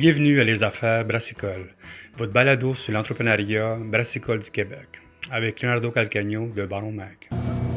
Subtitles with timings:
[0.00, 1.66] Bienvenue à Les Affaires Brassicole,
[2.16, 4.88] votre balado sur l'entrepreneuriat brassicole du Québec,
[5.30, 7.28] avec Leonardo Calcagno de Baron Mag.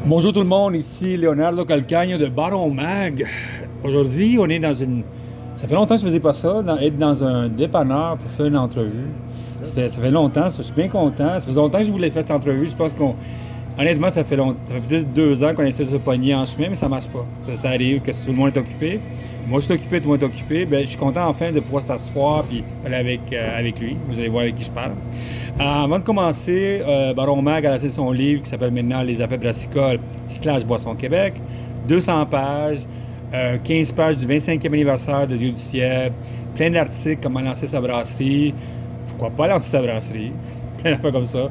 [0.06, 3.26] Bonjour tout le monde, ici Leonardo Calcagno de Baron Mag.
[3.82, 5.04] Aujourd'hui, on est dans une.
[5.56, 8.46] Ça fait longtemps que je ne faisais pas ça, être dans un dépanneur pour faire
[8.46, 9.10] une entrevue.
[9.60, 11.38] Ça fait longtemps, je suis bien content.
[11.38, 12.68] Ça fait longtemps que je voulais faire cette entrevue.
[12.68, 13.16] Je pense qu'on
[13.76, 16.46] Honnêtement, ça fait, longtemps, ça fait de deux ans qu'on essaie de se pogner en
[16.46, 17.26] chemin, mais ça marche pas.
[17.56, 19.00] Ça, arrive que tout le monde est occupé.
[19.48, 20.64] Moi, je suis occupé, tout le monde est occupé.
[20.64, 23.96] Ben, je suis content enfin de pouvoir s'asseoir et parler avec, euh, avec lui.
[24.08, 24.92] Vous allez voir avec qui je parle.
[24.92, 29.20] Euh, avant de commencer, euh, Baron Mag a lancé son livre qui s'appelle maintenant Les
[29.20, 31.34] affaires brassicoles slash Boisson Québec.
[31.88, 32.78] 200 pages,
[33.64, 36.12] 15 pages du 25e anniversaire de Dieu du ciel,
[36.54, 38.54] plein d'articles, comment lancer sa brasserie,
[39.08, 40.32] pourquoi pas lancer sa brasserie,
[40.82, 41.50] plein d'affaires comme ça,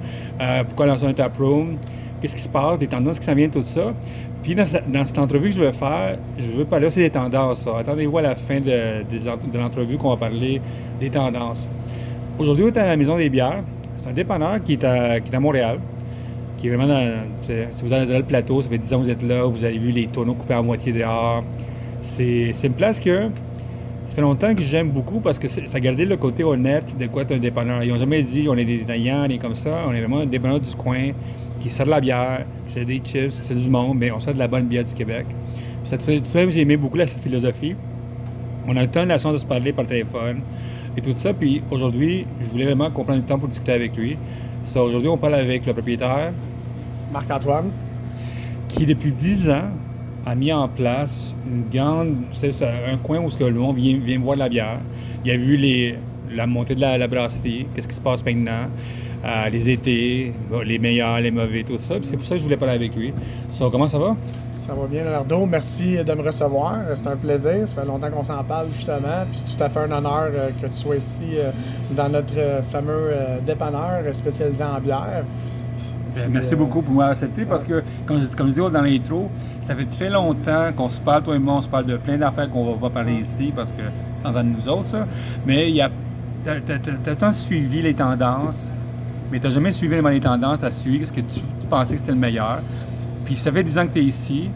[0.66, 1.78] pourquoi lancer un taproom?
[2.24, 3.94] Qu'est-ce qui se passe, les tendances qui s'en viennent, tout ça.
[4.42, 7.68] Puis dans, cette entrevue que je vais faire, je veux parler aussi des tendances.
[7.68, 9.04] Attendez-vous à la fin de,
[9.58, 10.62] l'entrevue qu'on va parler
[11.02, 11.68] des tendances.
[12.40, 13.62] Aujourd'hui, on est à la Maison des Bières.
[13.98, 15.80] C'est un dépanneur qui est à, Montréal,
[16.58, 17.24] qui est vraiment dans...
[17.42, 19.64] Si vous allez dans le plateau, ça fait 10 ans que vous êtes là, vous
[19.64, 21.44] avez vu les tonneaux coupés à moitié dehors.
[22.02, 23.30] C'est une place que
[24.08, 27.24] ça fait longtemps que j'aime beaucoup parce que ça gardait le côté honnête de quoi
[27.24, 27.84] être un dépanneur.
[27.84, 29.86] Ils n'ont jamais dit on est des détaillants, on est comme ça.
[29.88, 31.12] On est vraiment un dépanneur du coin
[31.64, 34.40] qui sert de la bière, c'est des chips, c'est du monde, mais on sert de
[34.40, 35.26] la bonne bière du Québec.
[35.86, 37.74] ça fait, j'ai aimé beaucoup cette philosophie.
[38.68, 40.42] On a eu le la chance de se parler par téléphone
[40.98, 41.34] et tout ça.
[41.34, 44.18] Puis aujourd'hui, je voulais vraiment qu'on prenne du temps pour discuter avec lui.
[44.76, 46.34] aujourd'hui, on parle avec le propriétaire.
[47.14, 47.72] Marc-Antoine.
[48.68, 49.70] Qui, depuis 10 ans,
[50.26, 52.16] a mis en place une grande.
[52.32, 54.80] C'est un coin où le monde vient, vient voir la bière.
[55.24, 55.96] Il a vu les,
[56.30, 58.68] la montée de la, la brasserie, qu'est-ce qui se passe maintenant
[59.52, 60.34] les étés,
[60.66, 61.96] les meilleurs, les mauvais, tout ça.
[62.04, 63.14] c'est pour ça que je voulais parler avec lui.
[63.50, 64.16] So, comment ça va?
[64.66, 65.46] Ça va bien, Leonardo.
[65.46, 66.78] Merci de me recevoir.
[66.96, 67.68] C'est un plaisir.
[67.68, 69.26] Ça fait longtemps qu'on s'en parle, justement.
[69.30, 71.52] Puis c'est tout à fait un honneur euh, que tu sois ici euh,
[71.92, 73.12] dans notre euh, fameux
[73.46, 75.26] dépanneur spécialisé en bière.
[76.16, 79.30] Ben, merci beaucoup pour m'avoir accepté parce que, comme je, comme je dis dans l'intro,
[79.62, 82.18] ça fait très longtemps qu'on se parle, toi et moi, on se parle de plein
[82.18, 83.82] d'affaires qu'on va pas parler ici parce que
[84.22, 85.06] sans en nous autres, ça.
[85.46, 85.90] Mais il y a.
[86.46, 88.60] T'as tant suivi les tendances,
[89.34, 92.00] mais tu n'as jamais suivi les tendances, tu as suivi ce que tu, pensais que
[92.00, 92.60] c'était le meilleur.
[93.26, 94.52] Puis ça fait 10 ans que tu es ici,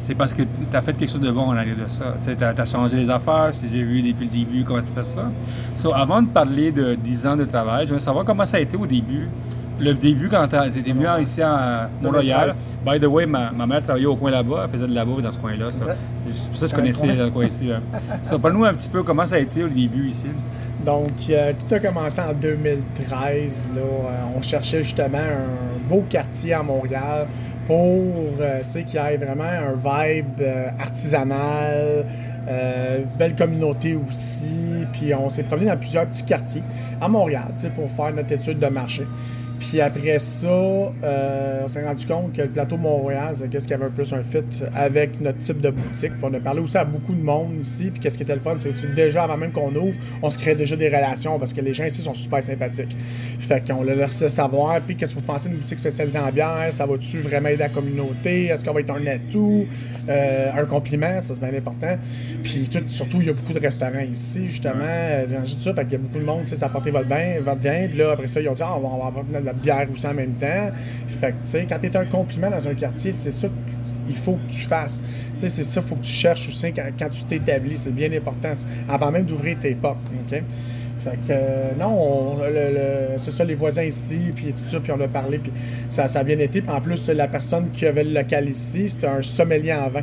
[0.00, 2.16] c'est parce que tu as fait quelque chose de bon en arrière de ça.
[2.24, 5.30] Tu as, changé les affaires, j'ai vu depuis le début comment tu fais ça.
[5.76, 8.60] So, avant de parler de 10 ans de travail, je veux savoir comment ça a
[8.60, 9.28] été au début.
[9.78, 12.54] Le début, quand tu étais venu ici à Mont-Royal,
[12.84, 15.32] by the way, ma, mère travaillait au coin là-bas, elle faisait de la bouffe dans
[15.32, 15.70] ce coin-là.
[15.70, 15.96] Ça.
[16.26, 17.70] C'est ça que je connaissais le coin ici.
[18.22, 20.26] So, Parle-nous un petit peu comment ça a été au début ici.
[20.86, 23.70] Donc, euh, tout a commencé en 2013.
[23.74, 27.26] Là, euh, on cherchait justement un beau quartier à Montréal
[27.66, 27.76] pour
[28.40, 30.42] euh, qu'il y ait vraiment un vibe
[30.78, 32.06] artisanal,
[33.18, 34.86] belle communauté aussi.
[34.92, 36.62] Puis on s'est promené dans plusieurs petits quartiers
[37.00, 39.04] à Montréal pour faire notre étude de marché.
[39.58, 43.74] Puis après ça, euh, on s'est rendu compte que le plateau Mont-Royal, c'est qu'est-ce qui
[43.74, 44.44] avait un plus un fit
[44.74, 46.12] avec notre type de boutique.
[46.12, 47.90] Puis on a parlé aussi à beaucoup de monde ici.
[47.90, 50.38] Puis qu'est-ce qui était le fun, c'est aussi déjà avant même qu'on ouvre, on se
[50.38, 52.96] crée déjà des relations parce que les gens ici sont super sympathiques.
[53.40, 54.80] Fait qu'on leur laissé savoir.
[54.80, 56.68] Puis qu'est-ce que vous pensez d'une boutique spécialisée en bière?
[56.72, 58.46] Ça va-tu vraiment aider la communauté?
[58.46, 59.66] Est-ce qu'on va être un atout?
[60.08, 61.96] Euh, Un compliment, ça c'est bien important.
[62.42, 64.84] Puis tout, surtout, il y a beaucoup de restaurants ici, justement.
[64.84, 65.26] Euh,
[65.60, 67.60] ça, fait qu'il y a beaucoup de monde, tu sais, ça apporté votre bien, votre
[67.60, 67.86] bien.
[67.88, 70.14] Puis là, après ça, ils ont dit, ah, on va avoir la bière aussi en
[70.14, 70.70] même temps.
[71.08, 73.48] Fait que, tu sais, quand tu es un compliment dans un quartier, c'est ça
[74.06, 75.02] qu'il faut que tu fasses.
[75.34, 77.78] Tu sais, c'est ça qu'il faut que tu cherches aussi quand, tu t'établis.
[77.78, 78.52] C'est bien important.
[78.88, 79.98] Avant même d'ouvrir tes portes,
[80.30, 80.42] OK?
[81.04, 82.38] Fait que, euh, non,
[83.22, 85.52] c'est ça, les voisins ici, puis tout ça, puis on a parlé, puis
[85.88, 86.60] ça, ça a bien été.
[86.60, 90.02] Puis en plus, la personne qui avait le local ici, c'était un sommelier en vin.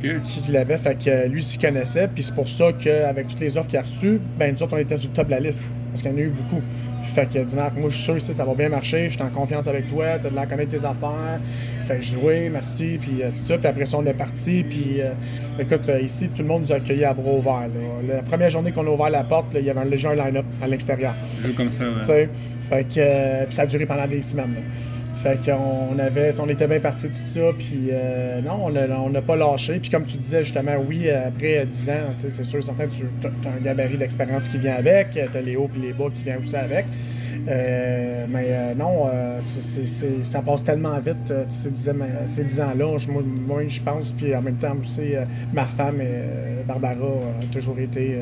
[0.00, 3.68] Qui l'avait, fait que lui s'y connaissait, puis c'est pour ça qu'avec toutes les offres
[3.68, 6.02] qu'il a reçues, ben nous autres, on était sur le top de la liste, parce
[6.02, 6.62] qu'il y en a eu beaucoup.
[7.14, 9.28] Fait que Marc, moi je suis sûr que ça va bien marcher, je suis en
[9.28, 11.40] confiance avec toi, tu as de la connaître tes affaires.
[11.86, 13.56] Fait jouer, merci, puis euh, tout ça.
[13.56, 14.62] Puis après ça, on est parti.
[14.68, 15.12] Puis euh,
[15.58, 17.68] écoute, euh, ici, tout le monde nous a accueillis à bras ouverts.
[18.06, 20.66] La première journée qu'on a ouvert la porte, il y avait un léger line-up à
[20.66, 21.14] l'extérieur.
[21.56, 22.28] comme ça, ouais.
[22.68, 24.56] Fait que, puis ça a duré pendant des semaines.
[25.22, 27.90] Fait qu'on avait, on était bien parti de tout ça, puis
[28.44, 29.78] non, on n'a pas lâché.
[29.80, 33.60] Puis comme tu disais justement, oui, après 10 ans, c'est sûr, certain, tu as un
[33.60, 36.54] gabarit d'expérience qui vient avec, tu as les hauts et les bas qui viennent aussi
[36.56, 36.86] avec.
[37.48, 39.40] Euh, mais euh, non, euh,
[40.24, 41.94] ça passe tellement vite, euh, ces dix, ans-
[42.26, 42.98] ces dix ans-là.
[42.98, 45.12] Je- Moi, moi, je pense, puis en même temps aussi,
[45.52, 46.00] ma femme,
[46.66, 46.94] Barbara,
[47.40, 48.16] a toujours été,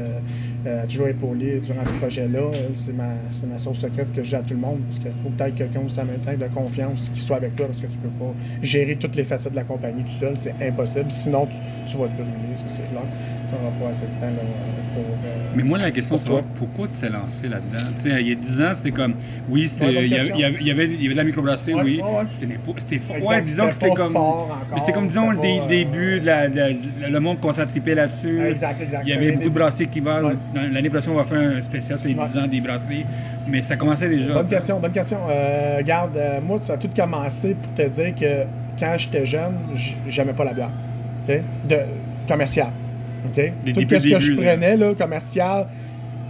[0.64, 2.50] a toujours épaulée durant ce projet-là.
[2.74, 3.14] C'est ma,
[3.52, 6.00] ma source secrète que j'ai à tout le monde, parce qu'il faut peut-être quelqu'un aussi
[6.00, 8.32] en même temps de confiance qui soit avec toi, parce que tu peux pas
[8.62, 11.10] gérer toutes les facettes de la compagnie tout seul, c'est impossible.
[11.10, 11.56] Sinon, tu,
[11.92, 13.02] tu vas te brûler, c'est clair.
[13.50, 15.02] Pour...
[15.54, 16.28] Mais moi, la question, c'est
[16.58, 16.88] pourquoi?
[16.88, 17.90] tu t'es lancé là-dedans?
[18.04, 19.14] Il y a 10 ans, c'était comme.
[19.48, 21.24] Oui, Ouais, il, y avait, y avait, il y avait- il y avait de la
[21.24, 22.00] microbrasserie, Ouais, oui.
[22.02, 22.24] ouais.
[22.78, 23.16] C'était fort.
[23.24, 24.12] Ouais, disons que c'était comme.
[24.12, 26.56] fort encore, mais c'était comme, disons, des pas, euh, de la, de
[27.00, 28.40] la- le monde à triper là-dessus.
[28.46, 29.02] Exact, exact.
[29.04, 30.30] Il y avait beaucoup de brasseries qui vont.
[30.54, 32.42] L'année prochaine, on va faire un spécial sur les 10 Ouais.
[32.42, 33.04] ans des brasseries.
[33.48, 34.34] Mais ça commençait déjà.
[34.34, 35.18] Bonne question, bonne question.
[35.28, 38.44] Euh, regarde, euh, moi, ça a tout commencé pour te dire que
[38.78, 39.54] quand j'étais jeune,
[40.08, 40.70] j'aimais pas la bière.
[41.28, 41.76] De
[42.28, 42.68] commercial.
[43.26, 43.52] OK?
[43.64, 45.66] Les tout débuts, ce que je prenais, là, commercial,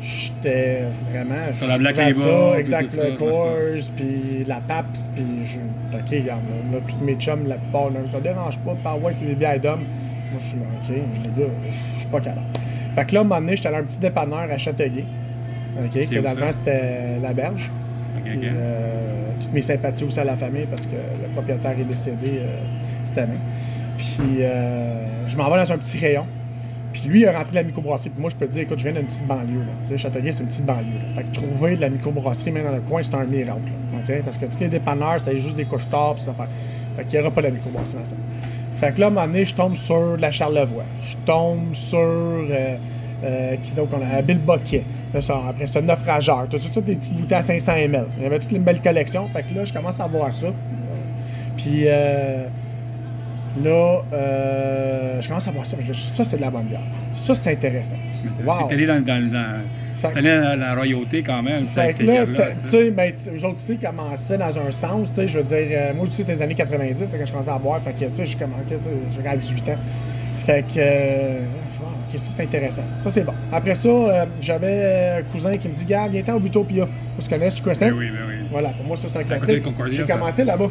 [0.01, 1.55] j'étais vraiment.
[1.55, 3.17] Sur la Black Label, exact, le.
[3.17, 5.97] Coors, puis la PAPS, puis je.
[5.97, 9.25] OK, regarde, là, tous mes chums, la plupart, là, ça dérange pas, par ouais, c'est
[9.25, 9.85] des bières d'hommes.
[10.33, 11.53] Moi, je suis là, OK, je les gars,
[11.95, 12.47] je suis pas capable.
[12.95, 15.05] Fait que là, à un moment donné, j'étais allé à un petit dépanneur à Châteauguay.
[15.79, 17.71] OK, que temps, c'était la berge.
[18.27, 22.59] Euh, toutes mes sympathies aussi à la famille parce que le propriétaire est décédé euh,
[23.05, 23.39] cette année.
[23.99, 26.27] Puis euh, je m'en vais dans un petit rayon.
[26.99, 28.09] Puis lui, il a rentré de la microbrasserie.
[28.09, 29.65] Puis moi, je peux te dire, écoute, je viens d'une petite banlieue.
[29.91, 29.97] Là.
[29.99, 30.99] Châteauguay, c'est une petite banlieue.
[31.15, 33.61] Fait que trouver de la microbrasserie, même dans le coin, c'est un miracle.
[34.25, 36.49] Parce que tous les dépanneurs, c'est juste des couches tard, puis ça fait.
[36.97, 38.17] Fait qu'il n'y aura pas de la microbrasserie dans ça.
[38.79, 40.85] Fait que là, à un moment donné, je tombe sur la Charlevoix.
[41.03, 41.99] Je tombe sur.
[41.99, 42.77] euh,
[43.25, 44.23] euh, qui donc on a?
[44.23, 44.85] Bill Boquet.
[45.15, 46.47] Après ça, Naufrageur.
[46.51, 48.07] Tout ça, toutes des petites bouteilles à 500 ml.
[48.19, 49.27] Il y avait toutes les belles collections.
[49.29, 50.49] Fait que là, je commence à voir ça.
[51.57, 52.47] Puis euh,
[53.65, 55.77] là, euh, je commence à voir ça.
[55.81, 56.81] Je- Ça, c'est de la bonne bière.
[57.15, 57.97] Ça, c'est intéressant.
[58.45, 58.69] Wow.
[58.69, 59.31] T'es allé dans, dans,
[60.15, 61.67] allé dans la royauté quand même.
[61.67, 62.25] Fait que là,
[62.63, 62.91] tu sais.
[62.91, 65.67] ben, tu sais, eux autres aussi commençaient dans un sens, tu sais, je veux dire,
[65.71, 68.05] euh, moi aussi, c'était les années 90, c'est quand je commençais à boire, fait que,
[68.11, 69.77] tu sais, j'ai à 18 ans.
[70.45, 71.39] Fait que, euh,
[71.81, 72.83] wow, ok, ça, c'est intéressant.
[73.03, 73.33] Ça, c'est bon.
[73.53, 76.87] Après ça, euh, j'avais un cousin qui me dit, gars, viens-t'en au Butopia.
[77.19, 77.87] On se connaît, sur Crescent.
[77.89, 78.35] Ben oui, ben oui.
[78.51, 79.63] Voilà, pour moi, ça, c'est un classique.
[79.97, 80.69] J'ai commencé là-bas.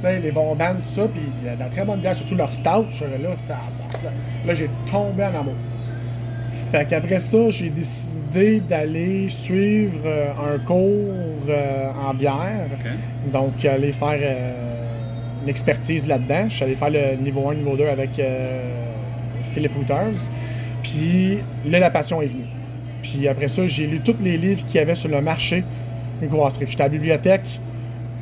[0.00, 2.16] Sais, les bons bands, tout ça, puis il y a de la très bonne bière,
[2.16, 2.86] surtout leur stout.
[2.92, 4.10] Je là, tabarnak, là,
[4.46, 5.54] là j'ai tombé en amour.
[6.70, 12.68] Fait qu'après ça, j'ai décidé d'aller suivre euh, un cours euh, en bière.
[13.30, 14.52] Donc, aller faire euh,
[15.42, 16.46] une expertise là-dedans.
[16.48, 18.20] Je suis allé faire le niveau 1, niveau 2 avec
[19.52, 20.14] Philippe Houters.
[20.82, 22.46] Puis là, la passion est venue.
[23.02, 25.64] Puis après ça, j'ai lu tous les livres qu'il y avait sur le marché
[26.22, 26.66] microbrasserie.
[26.68, 27.60] J'étais à la bibliothèque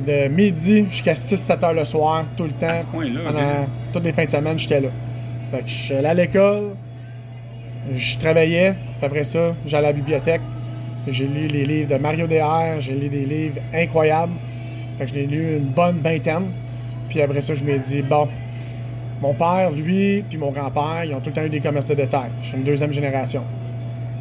[0.06, 2.68] de midi jusqu'à 6-7 heures le soir, tout le temps.
[2.68, 4.88] À ce coin-là, Pendant toutes les fins de semaine, j'étais là.
[5.50, 6.70] Fait que je suis allé à l'école,
[7.96, 10.42] je travaillais, puis après ça, j'allais à la bibliothèque.
[11.06, 14.34] J'ai lu les livres de Mario DR, j'ai lu des livres incroyables.
[14.98, 16.48] Fait que je l'ai lu une bonne vingtaine.
[17.08, 18.28] Puis après ça, je me dit, bon,
[19.22, 21.94] mon père, lui, puis mon grand-père, ils ont tout le temps eu des commerces de
[21.94, 22.30] détail.
[22.42, 23.42] Je suis une deuxième génération.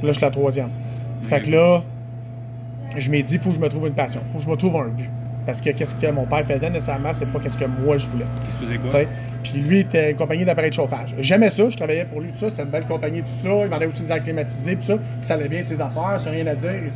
[0.01, 0.69] Là, je suis la troisième.
[1.23, 1.83] Fait que là,
[2.95, 4.21] je m'ai dit, il faut que je me trouve une passion.
[4.25, 5.09] Il faut que je me trouve un but.
[5.47, 8.25] Parce que qu'est-ce que mon père faisait nécessairement, c'est pas qu'est-ce que moi je voulais.
[8.45, 8.99] Qui se faisait quoi?
[9.43, 11.15] Puis lui était une compagnie d'appareils de chauffage.
[11.19, 12.49] J'aimais ça, je travaillais pour lui, tout ça.
[12.49, 13.49] C'est une belle compagnie, tout ça.
[13.63, 14.95] Il vendait aussi des airs climatisés, tout ça.
[14.97, 16.69] Puis ça allait bien ses affaires, sans rien à dire.
[16.69, 16.91] et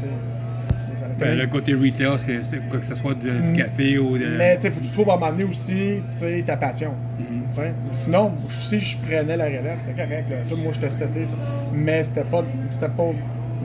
[1.18, 3.56] Ben, le côté retail, c'est quoi que ce soit de- du Mm.
[3.56, 4.26] café ou de.
[4.38, 6.02] Mais tu sais, faut que tu trouves à un moment donné aussi,
[6.46, 6.94] ta passion.
[7.20, 7.26] Mhm.
[7.56, 7.72] Sais?
[7.92, 8.32] Sinon,
[8.64, 10.26] si je prenais la relève, c'est correct.
[10.30, 10.38] Là.
[10.50, 11.28] Tout, moi, je te setais,
[11.74, 13.12] mais c'était pas, c'était pas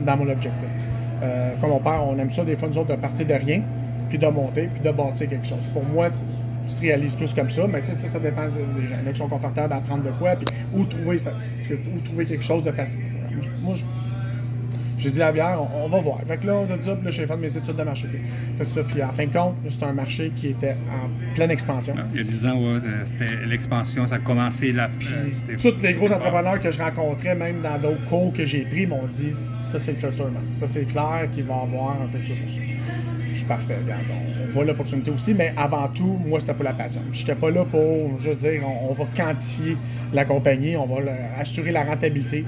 [0.05, 0.67] dans mon objectif.
[1.23, 3.61] Euh, comme mon père, on aime ça des fois, nous autres, de partir de rien,
[4.09, 5.63] puis de monter, puis de bâtir quelque chose.
[5.73, 8.87] Pour moi, tu te réalises plus comme ça, mais tu sais, ça, ça dépend des
[8.87, 8.95] gens.
[8.99, 11.19] Il y en a qui sont confortables à apprendre de quoi, puis où trouver,
[11.95, 12.99] où trouver quelque chose de facile.
[13.61, 13.83] Moi, je-
[14.99, 16.19] j'ai dit la bière, on, on va voir.
[16.27, 18.07] Fait que là, tout ça, puis là, j'ai fait mes études de marché.
[18.57, 18.81] Tout ça.
[18.83, 21.93] Puis en fin de compte, c'est un marché qui était en pleine expansion.
[21.97, 24.85] Ah, Il y a 10 ans, ouais, c'était l'expansion, ça a commencé la.
[24.85, 24.89] euh,
[25.29, 28.61] c'était- Tous les gros c'était entrepreneurs que je rencontrais, même dans d'autres cours que j'ai
[28.65, 29.33] pris, m'ont dit
[29.71, 30.29] ça c'est le futur.
[30.53, 32.59] Ça c'est clair qu'il va avoir un futur pour ça.
[33.37, 34.01] Je suis parfait, regarde.
[34.09, 37.01] On, voit l'opportunité aussi, mais avant tout, moi c'était pas la passion.
[37.11, 39.77] J'étais pas là pour juste dire on, va quantifier
[40.11, 42.43] la compagnie, on va assurer la rentabilité.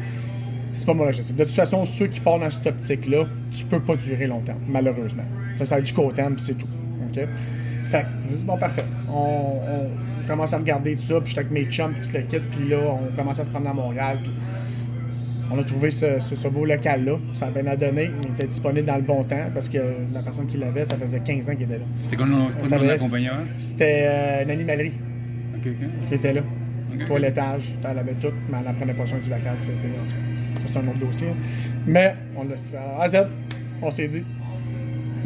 [0.74, 1.36] C'est pas mon objectif.
[1.36, 5.26] De toute façon, ceux qui partent dans cette optique-là, tu peux pas durer longtemps, malheureusement.
[5.60, 6.68] Ça, ça a du court terme, c'est tout.
[7.08, 7.20] OK?
[7.92, 8.86] Fait j'ai dit, bon, parfait.
[9.08, 9.60] On,
[10.28, 12.78] commence à regarder tout ça, puis j'étais avec mes chums, tout le kit, puis là,
[12.78, 14.20] on commence à se prendre à Montréal,
[15.52, 17.14] on a trouvé ce, ce- ce beau local-là.
[17.34, 18.12] Ça a bien à donner.
[18.24, 19.78] Il était disponible dans le bon temps, parce que
[20.14, 21.86] la personne qui l'avait, ça faisait 15 ans qu'il était là.
[22.04, 22.48] C'était quoi le nom?
[23.58, 24.94] C'était euh, une animalerie
[26.08, 26.42] qui était là.
[26.94, 27.06] Ok.
[27.08, 29.56] Toilettage, elle avait tout, mais elle n'en prenait pas soin du local.
[29.60, 29.72] C'était,
[30.08, 31.28] ça, c'est un autre dossier.
[31.88, 33.28] Mais on l'a fait à Z.
[33.82, 34.24] On s'est dit,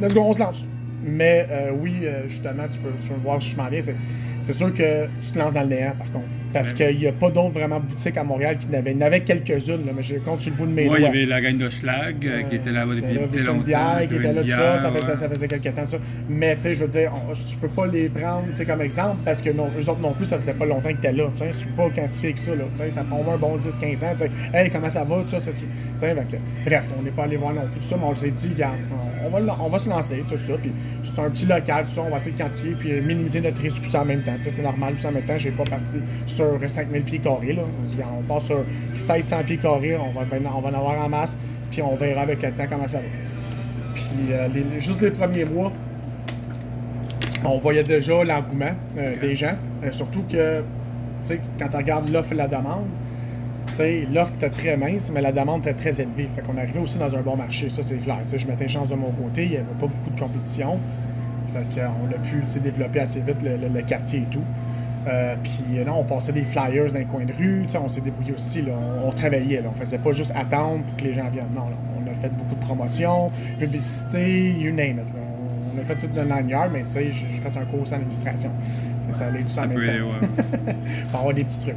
[0.02, 0.66] let's go, on se lance.
[1.06, 3.82] Mais euh, oui, euh, justement, tu peux, tu peux voir si je m'en viens.
[3.82, 3.96] C'est,
[4.42, 6.28] c'est sûr que tu te lances dans le néant, par contre.
[6.54, 8.92] Parce qu'il n'y a pas d'autres vraiment boutiques à Montréal qui n'avaient.
[8.92, 11.04] Il y en avait quelques-unes, mais je compte sur le bout de mes Moi, il
[11.04, 13.64] y avait la gang de Schlag euh, qui était là-bas depuis là, très longtemps.
[13.64, 15.00] Bière, qui était là, ça, ça, ouais.
[15.02, 15.98] faisait, ça faisait quelques temps, ça.
[16.30, 19.42] Mais, tu sais, je veux dire, on- tu peux pas les prendre, comme exemple, parce
[19.42, 21.50] que non, eux autres non plus, ça faisait pas longtemps que t'étais là, tu sais,
[21.52, 24.08] c'est pas quantifié que ça, là, tu sais, ça prend un bon 10, 15 ans,
[24.14, 27.62] tu sais, hey, comment ça va, ça, que- bref, on n'est pas allé voir non
[27.72, 28.76] plus tout ça, mais on s'est dit, regarde,
[29.26, 30.72] on, va, on va se lancer, tout ça, puis
[31.04, 33.82] c'est un petit local, tout ça, on va essayer de quantifier, puis minimiser notre risque,
[33.82, 35.52] tout ça en même temps, tu sais, c'est normal, tout ça en même temps, j'ai
[35.52, 37.64] pas parti sur 5000 pieds carrés, là,
[38.20, 38.60] on, part sur
[38.94, 41.38] 1600 pieds carrés, on va, ben, on va en avoir en masse,
[41.72, 43.04] puis on verra avec le temps comment ça va.
[43.96, 45.72] Puis euh, les- juste les premiers mois,
[47.46, 49.56] on voyait déjà l'engouement euh, des gens.
[49.84, 50.60] Euh, surtout que,
[51.24, 52.86] tu sais, quand tu regardes l'offre et la demande,
[53.68, 56.30] tu sais, l'offre était très mince, mais la demande était très élevée.
[56.36, 58.18] Fait qu'on arrivait aussi dans un bon marché, ça c'est clair.
[58.26, 60.20] Tu sais, je mettais une chance de mon côté, il n'y avait pas beaucoup de
[60.20, 60.78] compétition.
[61.54, 64.44] Fait qu'on a pu développer assez vite le, le- le quartier et tout.
[65.08, 67.78] Euh, puis euh, là, on passait des flyers dans les coins de rue, tu sais,
[67.78, 68.72] on s'est débrouillé aussi, là,
[69.04, 71.54] on, on travaillait, là, on faisait pas juste attendre pour que les gens viennent.
[71.54, 73.30] Non, là, on a fait beaucoup de promotions,
[73.60, 75.14] publicité, you name it.
[75.14, 75.22] là.
[75.76, 77.96] On a fait tout de nine yards, mais tu sais, j'ai fait un cours en
[77.96, 78.50] administration.
[79.12, 80.74] Ça, ça allait tout ça, en même peut temps aider, ouais.
[81.12, 81.76] pour avoir des petits trucs.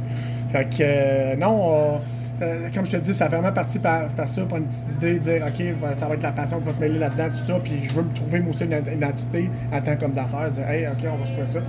[0.51, 1.97] Fait que, euh, non, euh,
[2.43, 4.83] euh, comme je te dis, ça a vraiment parti par, par ça, par une petite
[4.97, 5.63] idée, de dire, OK,
[5.99, 8.03] ça va être la passion qui va se mêler là-dedans, tout ça, puis je veux
[8.03, 11.17] me trouver, moi aussi, une id- identité en tant qu'homme d'affaires, dire, hey, OK, on
[11.17, 11.59] va se faire ça.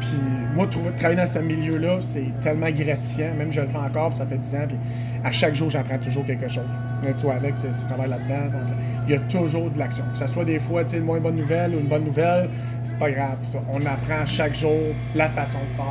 [0.00, 0.18] Puis
[0.54, 0.66] moi,
[0.98, 4.36] travailler dans ce milieu-là, c'est tellement gratifiant, même je le fais encore, puis ça fait
[4.38, 4.76] 10 ans, puis
[5.24, 6.68] à chaque jour, j'apprends toujours quelque chose.
[7.04, 8.68] Mais toi, avec, tu, tu travailles là-dedans, donc
[9.06, 10.04] il y a toujours de l'action.
[10.12, 12.48] Que ce soit des fois, tu sais, une moins bonne nouvelle ou une bonne nouvelle,
[12.82, 13.58] c'est pas grave, ça.
[13.72, 14.78] On apprend chaque jour
[15.14, 15.86] la façon de faire,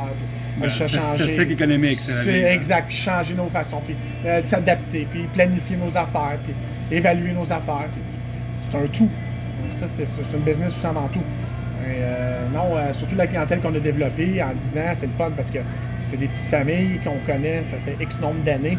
[0.58, 1.24] Ben, c'est- ça
[2.24, 2.52] c'est hein.
[2.52, 3.94] exact, puis changer nos façons, puis
[4.26, 6.54] euh, s'adapter, puis planifier nos affaires, puis
[6.96, 7.88] évaluer nos affaires.
[7.92, 8.02] puis
[8.60, 9.08] C'est un tout.
[9.78, 10.02] Ça, c'est
[10.36, 11.22] une business tout avant tout.
[11.86, 15.30] Euh, non, euh, surtout la clientèle qu'on a développée en 10 ans, c'est le fun
[15.36, 15.58] parce que
[16.10, 18.78] c'est des petites familles qu'on connaît, ça fait X nombre d'années.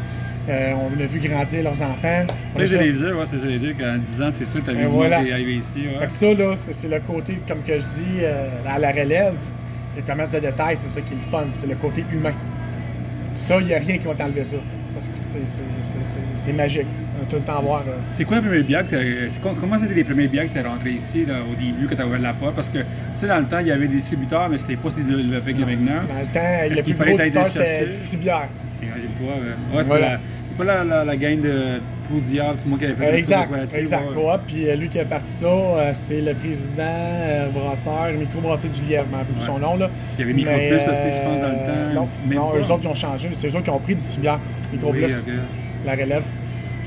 [0.50, 2.26] Euh, on a vu grandir leurs enfants.
[2.52, 4.98] Ça, les dire, ouais, c'est dit qu'en 10 ans, c'est sûr que ta Et vision
[4.98, 5.22] voilà.
[5.22, 5.82] est ici.
[5.88, 6.00] Ouais.
[6.00, 8.26] Fait que ça, là, c'est le côté, comme que je dis,
[8.68, 9.36] à la relève,
[9.96, 12.34] le commerce de détail, c'est ça qui est le fun, c'est le côté humain.
[13.36, 14.56] Ça, il n'y a rien qui va t'enlever ça.
[14.96, 15.14] Parce que
[16.44, 16.88] c'est magique.
[17.30, 17.82] Tout le temps voir.
[17.88, 20.62] euh, C'est quoi la première bière que Comment c'était les premières bières que tu es
[20.62, 22.56] rentré ici là, au début, quand tu as ouvert la porte?
[22.56, 22.86] Parce que, tu
[23.16, 25.66] sais, dans le temps, il y avait des distributeurs, mais c'était pas si développé a
[25.66, 26.04] maintenant.
[26.08, 28.44] Dans le temps, le plus fallait gros c'était distributeur.
[28.82, 29.28] Imagine-toi.
[29.28, 29.76] ouais.
[29.78, 30.10] Ouais, c'est Voilà.
[30.14, 32.96] la- c'est pas la, la, la gang de Trou Diable, tout le monde qui avait
[32.96, 34.04] fait Euh, exact, exact.
[34.16, 34.24] ouais.
[34.24, 38.72] Ouais, Puis euh, lui qui a parti ça, euh, c'est le président euh, brasseur, microbrasseur
[38.72, 39.48] du Lièvre, m'en rappelle plus Ouais.
[39.48, 39.76] son nom.
[39.78, 39.90] Là.
[40.18, 41.94] Il y avait Micro Mais, Plus aussi, je pense, dans le temps.
[41.94, 43.30] Non, non eux autres qui ont changé.
[43.34, 44.40] C'est eux autres qui ont pris distributeur,
[44.72, 45.34] Micro Oui, Plus, ok.
[45.86, 46.24] la relève.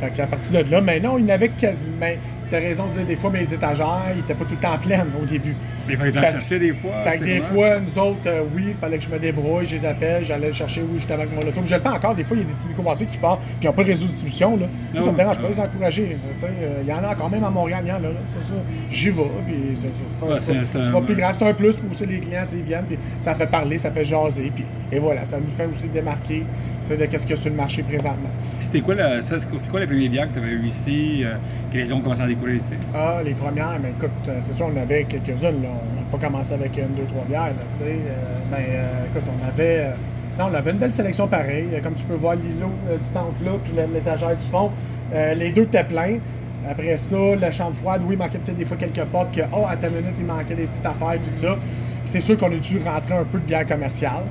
[0.03, 2.07] Fait qu'à partir de là, mais non, il n'avait quasiment.
[2.51, 5.07] T'as raison de dire, des fois, mes étagères, ils étaient pas tout le temps pleines
[5.19, 5.55] au début.
[5.89, 6.91] Mais il fallait Parce- chercher des fois.
[7.05, 9.77] Fait que des fois, nous autres, euh, oui, il fallait que je me débrouille, je
[9.77, 11.61] les appelle, j'allais le chercher, oui, justement, avec mon auto.
[11.65, 13.67] Je le fais encore, des fois, il y a des microbrasseurs qui partent, puis ils
[13.67, 14.67] n'ont pas de réseau de distribution, là.
[14.69, 16.17] Ah ça me ouais, dérange ah pas, les encourager.
[16.43, 18.13] euh, euh, Il y en a quand même à Montréal, il y en a.
[18.91, 19.55] J'y vais, puis
[20.21, 22.85] Ouais, pas- c'est- pas plus grave, c'est un plus pour aussi les clients, ils viennent,
[22.87, 26.43] puis ça fait parler, ça fait jaser, puis et voilà, ça nous fait aussi démarquer,
[26.91, 28.29] de qu'est-ce qu'il y a sur le marché présentement.
[28.61, 31.35] C'était quoi, la, ça, c'était quoi les premières bières que tu avais eues ici, euh,
[31.73, 32.75] que les gens ont commencé à découvrir ici?
[32.95, 35.65] Ah, les premières, mais écoute, euh, c'est sûr, on avait quelques-unes.
[35.65, 37.91] On n'a pas commencé avec une, deux, trois bières, tu sais.
[37.91, 39.91] euh, mais euh, écoute, on avait.
[40.39, 41.69] non, on avait une belle sélection pareille.
[41.83, 42.71] Comme tu peux voir l'îlot
[43.01, 44.71] du centre là, puis l'étagère du fond.
[45.12, 46.17] Les deux étaient pleins.
[46.71, 49.65] Après ça, la chambre froide, oui, il manquait peut-être des fois quelques portes que, oh,
[49.69, 51.57] à ta minute, il manquait des petites affaires, tout ça.
[52.07, 54.23] C'est sûr qu'on a dû rentrer un peu de bière commerciale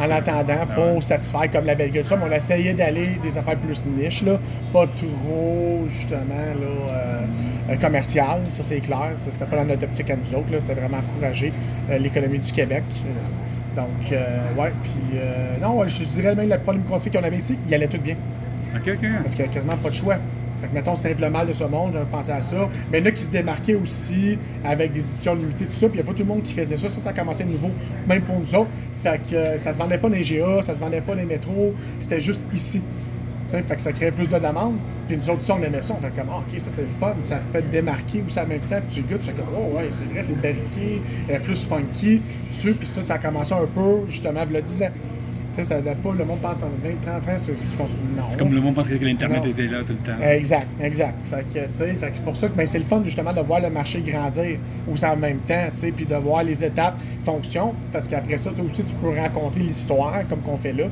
[0.00, 1.00] en attendant Ah pour ouais.
[1.00, 2.04] satisfaire comme la belle gueule.
[2.04, 4.38] Ça, mais on essayait d'aller des affaires plus niches, là,
[4.72, 6.18] pas trop, justement,
[6.60, 7.20] là, euh,
[7.70, 9.12] euh, commercial, ça c'est clair.
[9.18, 11.52] Ça, c'était pas dans notre optique à nous autres, là, c'était vraiment encourager
[11.90, 12.84] euh, l'économie du Québec.
[13.76, 15.18] Donc, euh, ouais, puis
[15.60, 18.14] non, je dirais même la plupart des conseils qu'on avait ici, il allait tout bien.
[18.74, 19.08] Ok, ok.
[19.22, 20.16] Parce qu'il n'y a quasiment pas de choix.
[20.64, 22.68] Fait que, mettons, simplement de ce monde, j'avais pensé à ça.
[22.90, 25.88] Mais a qui se démarquaient aussi avec des éditions limitées, tout ça.
[25.88, 26.88] Puis il n'y a pas tout le monde qui faisait ça.
[26.88, 27.70] Ça, ça a commencé nouveau,
[28.06, 28.70] même pour nous autres.
[29.02, 31.20] Fait que euh, ça se vendait pas dans les GA, ça se vendait pas dans
[31.20, 31.74] les métros.
[31.98, 32.80] C'était juste ici.
[33.44, 34.76] Tu sais, fait que ça créait plus de demandes.
[35.06, 35.94] Puis nous autres, ça, on aimait ça.
[35.98, 37.14] On fait comme, ah, OK, ça, c'est le fun.
[37.20, 38.80] Ça fait démarquer aussi en même temps.
[38.88, 42.22] Puis tu goûtes, tu fais comme, oh, ouais, c'est vrai, c'est barriqué, euh, plus funky.
[42.50, 44.88] Puis ça, ça a commencé un peu, justement, il y a 10 ans.
[45.54, 47.84] Sais, ça n'a pas, le monde pense pendant 20, 30 ans, c'est ce qu'ils font.
[48.16, 48.24] Non.
[48.28, 50.20] C'est comme le monde pensait que l'Internet était là tout le temps.
[50.20, 51.14] Exact, exact.
[51.30, 53.32] Fait que, tu sais, fait que c'est pour ça que ben, c'est le fun justement
[53.32, 54.58] de voir le marché grandir
[54.92, 58.50] aussi en même temps, tu sais, puis de voir les étapes fonction, parce qu'après ça,
[58.50, 60.86] toi aussi, tu peux rencontrer l'histoire comme qu'on fait là.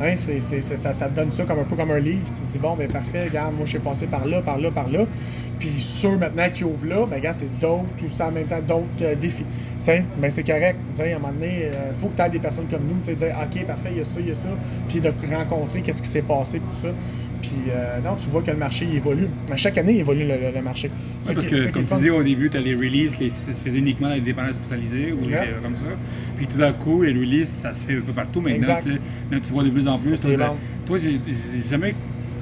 [0.00, 2.24] Hein, ça, ça te donne ça comme un peu comme un livre.
[2.26, 4.70] Tu te dis, bon, ben parfait, regarde, moi je suis passé par là, par là,
[4.70, 5.00] par là.
[5.58, 8.60] Puis ceux maintenant qui ouvrent là, ben regarde, c'est d'autres, tout ça en même temps,
[8.60, 9.44] d'autres euh, défis.
[9.80, 10.76] Sais, ben c'est correct.
[10.96, 12.98] Tu sais, à un moment donné, il faut que tu aies des personnes comme nous,
[13.00, 14.48] tu sais, dire, OK, parfait, il y a ça, il y a ça.
[14.88, 16.88] Puis de rencontrer qu'est-ce qui s'est passé, tout ça.
[17.40, 19.28] Puis euh, non, tu vois que le marché évolue.
[19.50, 20.90] À chaque année, il évolue le, marché.
[21.26, 23.78] Ouais, parce que, comme tu disais au début, tu as les releases qui se faisaient
[23.78, 25.54] uniquement dans les dépanneurs spécialisés ou les- Ouais.
[25.62, 25.86] comme ça.
[26.36, 28.78] Puis tout d'un coup, les releases, ça se fait un peu partout maintenant.
[28.82, 28.98] Tu sais.
[29.30, 30.18] Là, tu vois de plus en plus.
[30.18, 31.20] Toi, j'ai
[31.68, 31.94] jamais.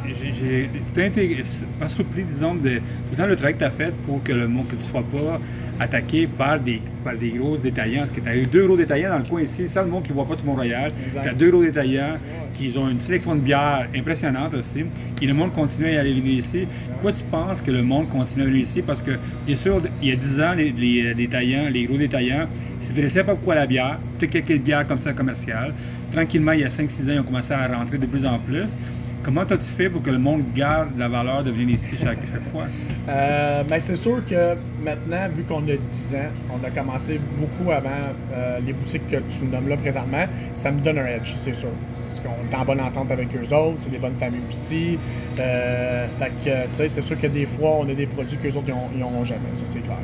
[0.08, 1.42] J'ai tout été
[1.80, 4.32] pas surpris, disons, de tout le temps le travail que tu as fait pour que
[4.32, 5.40] le monde, que tu sois pas
[5.80, 8.00] attaqué par des, par des gros détaillants.
[8.00, 9.66] Parce que tu as eu deux gros détaillants dans le coin ici.
[9.68, 10.92] Ça, le monde qui ne voit pas du Mont-Royal.
[11.08, 11.22] Exact.
[11.22, 12.18] Tu as deux gros détaillants
[12.56, 14.86] qui ont une sélection de bières impressionnante aussi.
[15.20, 16.66] Et le monde continue à aller venir ici.
[16.92, 18.82] Pourquoi tu penses que le monde continue à venir ici?
[18.82, 19.12] Parce que,
[19.46, 22.46] bien sûr, il y a 10 ans, les, les détaillants, les gros détaillants,
[22.80, 23.98] s'intéressaient pas beaucoup à la bière.
[24.18, 25.75] Peut-être quelques bières comme ça commerciales.
[26.10, 28.76] Tranquillement, il y a 5-6 ans, ils ont commencé à rentrer de plus en plus.
[29.22, 32.44] Comment as-tu fait pour que le monde garde la valeur de venir ici chaque, chaque
[32.44, 32.66] fois?
[33.08, 37.72] Euh, ben, c'est sûr que maintenant, vu qu'on a 10 ans, on a commencé beaucoup
[37.72, 37.90] avant
[38.32, 41.70] euh, les boutiques que tu nommes là présentement, ça me donne un edge, c'est sûr.
[42.06, 44.98] Parce qu'on est en bonne entente avec eux autres, c'est des bonnes familles aussi.
[45.38, 48.52] Euh, fait que, tu sais, c'est sûr que des fois, on a des produits qu'eux
[48.56, 49.98] autres, ils n'auront jamais, ça c'est clair.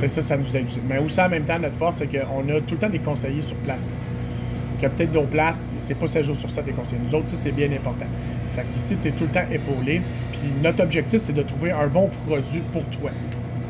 [0.00, 0.80] Fait ça, ça nous aide aussi.
[0.88, 3.42] Mais aussi, en même temps, notre force, c'est qu'on a tout le temps des conseillers
[3.42, 4.04] sur place ici.
[4.80, 7.00] Que peut-être d'autres places, c'est pas 7 jours sur 7 des conseillers.
[7.04, 8.06] Nous autres, ça, c'est bien important.
[8.54, 10.00] Fait qu'ici, tu es tout le temps épaulé.
[10.32, 13.10] Puis notre objectif, c'est de trouver un bon produit pour toi.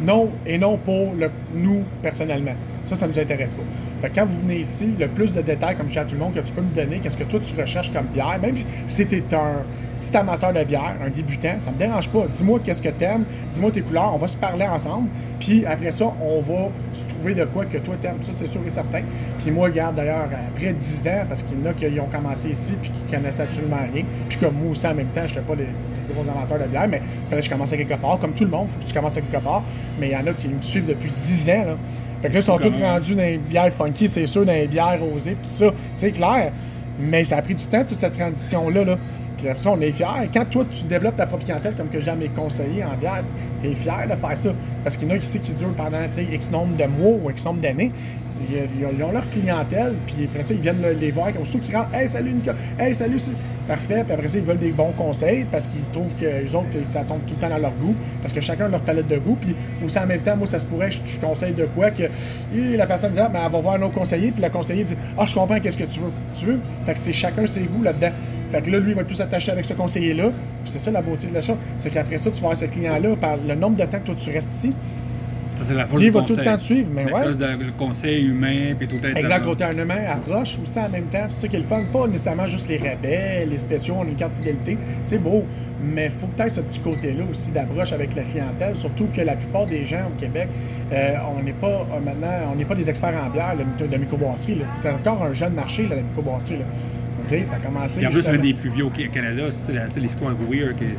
[0.00, 2.54] Non, et non pour le, nous, personnellement.
[2.86, 3.62] Ça, ça nous intéresse pas.
[4.00, 6.14] Fait que quand vous venez ici, le plus de détails, comme je dis à tout
[6.14, 8.56] le monde, que tu peux me donner, qu'est-ce que toi tu recherches comme bière, même
[8.86, 9.62] si tu es un
[10.00, 12.26] petit amateur de bière, un débutant, ça me dérange pas.
[12.32, 15.08] Dis-moi qu'est-ce que t'aimes, dis-moi tes couleurs, on va se parler ensemble,
[15.40, 18.18] puis après ça, on va se trouver de quoi que toi t'aimes.
[18.22, 19.02] Ça, c'est sûr et certain.
[19.40, 22.50] Puis moi, regarde d'ailleurs, après 10 ans, parce qu'il y en a qui ont commencé
[22.50, 25.56] ici puis qui connaissent absolument rien, puis comme moi aussi en même temps, je pas
[25.56, 28.18] des, des gros amateurs de bière, mais il fallait que je commence à quelque part.
[28.18, 29.62] Comme tout le monde, il faut que tu commences à quelque part.
[30.00, 31.64] Mais il y en a qui me suivent depuis 10 ans.
[32.22, 34.66] Fait que là, ils sont tous rendus dans les bières funky, c'est sûr, dans les
[34.66, 36.52] bières rosées, tout ça, c'est clair.
[36.98, 38.84] Mais ça a pris du temps, toute cette transition-là.
[38.84, 38.96] Là.
[39.36, 40.28] Puis après ça, on est fiers.
[40.34, 43.20] Quand toi, tu développes ta propre clientèle, comme que mes conseillers en bière,
[43.62, 44.50] tu es fier de faire ça.
[44.82, 46.00] Parce qu'il y en a ici qui durent pendant
[46.32, 47.92] X nombre de mois ou X nombre d'années.
[48.40, 51.32] Ils, ont- leur clientèle, puis après ça, ils viennent le- les voir.
[51.32, 52.56] Comme ceux qui rentrent, Hey, salut Nicolas!
[52.78, 53.18] Hey, salut!
[53.66, 54.02] Parfait.
[54.04, 57.00] Puis après ça, ils veulent des bons conseils parce qu'ils trouvent que les autres, ça
[57.00, 57.94] tombe tout le temps dans leur goût.
[58.22, 59.36] Parce que chacun a leur palette de goût.
[59.40, 59.54] Puis
[59.84, 62.04] aussi en même temps, moi, ça se pourrait, je, je conseille de quoi que
[62.54, 64.30] la personne dit, ah, ben, elle va voir un autre conseiller.
[64.30, 66.10] Puis le conseiller dit, ah, je comprends, qu'est-ce que tu veux?
[66.38, 66.60] Tu veux?
[66.86, 68.10] Fait que c'est chacun ses goûts là-dedans.
[68.50, 70.30] Fait que là, lui, il va plus attaché avec ce conseiller-là.
[70.64, 71.56] Puis c'est ça la beauté de la chose.
[71.76, 74.14] C'est qu'après ça, tu vas avoir ce client-là, par le nombre de temps que toi
[74.16, 74.72] tu restes ici,
[75.58, 76.88] Ça, c'est la force lui, il du va tout le temps te suivre.
[76.94, 77.34] Mais ouais.
[77.34, 81.06] de- le conseil humain, puis tout est Exact, côté un humain approche aussi en même
[81.06, 81.26] temps.
[81.30, 81.82] C'est ça qui est le fun.
[81.92, 84.78] Pas nécessairement juste les rabais, les spéciaux, on a une carte fidélité.
[85.04, 85.44] C'est beau.
[85.82, 88.74] Mais il faut que tu aies ce petit côté-là aussi d'approche avec la clientèle.
[88.76, 90.48] Surtout que la plupart des gens au Québec,
[90.92, 93.96] euh, on n'est pas euh, maintenant, on n'est pas des experts en bière mytho- de
[93.96, 94.58] microbrasserie.
[94.80, 96.58] C'est encore un jeune marché, là, la microbrasserie.
[97.28, 97.44] OK?
[97.44, 98.06] Ça a commencé.
[98.06, 100.76] En plus, un des plus vieux au Canada, c'est l'histoire weird.
[100.76, 100.96] qui est-.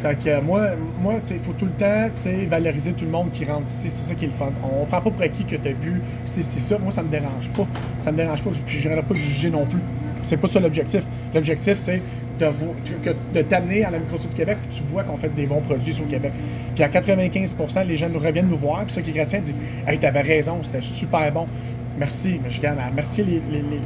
[0.00, 0.68] Fait que euh, moi,
[1.00, 2.08] moi il faut tout le temps
[2.48, 3.88] valoriser tout le monde qui rentre ici.
[3.90, 4.52] C'est ça qui est le fun.
[4.62, 6.78] On prend pas pour acquis que tu as bu si c'est ça.
[6.78, 7.66] Moi, ça me dérange pas.
[8.00, 8.50] Ça me dérange pas.
[8.66, 9.80] Puis je n'irai pas juger non plus.
[10.24, 11.02] C'est pas ça l'objectif.
[11.34, 12.02] L'objectif, c'est
[12.38, 15.92] de, t'amener à la microbrasserie du Québec puis tu vois qu'on fait des bons produits
[15.92, 16.32] sur le Québec.
[16.74, 18.84] Puis à 95% les gens nous reviennent nous voir.
[18.84, 19.54] Puis ceux qui chrétiens disent
[19.86, 21.46] Hey, t'avais raison, c'était super bon.
[21.98, 22.40] Merci.
[22.42, 23.40] Mais je gagne à remercier les,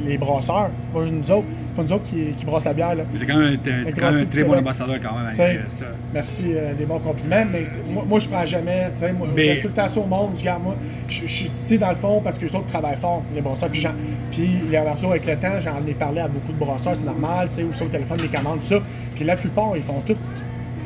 [0.07, 0.69] les, brasseurs.
[0.93, 2.95] Pas nous autres, pas nous autres qui, qui brassent la bière.
[2.95, 3.03] Là.
[3.17, 5.27] C'est quand même un, t'es- t'es quand même un très bon ambassadeur quand même.
[5.27, 5.85] avec, ça.
[6.13, 9.61] Merci euh, des bons compliments, mais moi, moi, je prends jamais, moi, Mais- je laisse
[9.61, 10.75] tout le temps ça au monde, je garde moi,
[11.07, 13.69] je, je suis ici dans le fond parce que les autres travaillent fort, les brasseurs,
[13.69, 13.85] puis,
[14.31, 17.55] puis Leonardo, avec le temps, j'en ai parlé à beaucoup de brasseurs, c'est normal, tu
[17.57, 18.79] sais, ou sur le téléphone, les commandes, tout ça,
[19.15, 20.17] puis la plupart, ils font toutes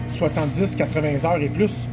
[0.10, 1.88] 70, 80 heures et plus.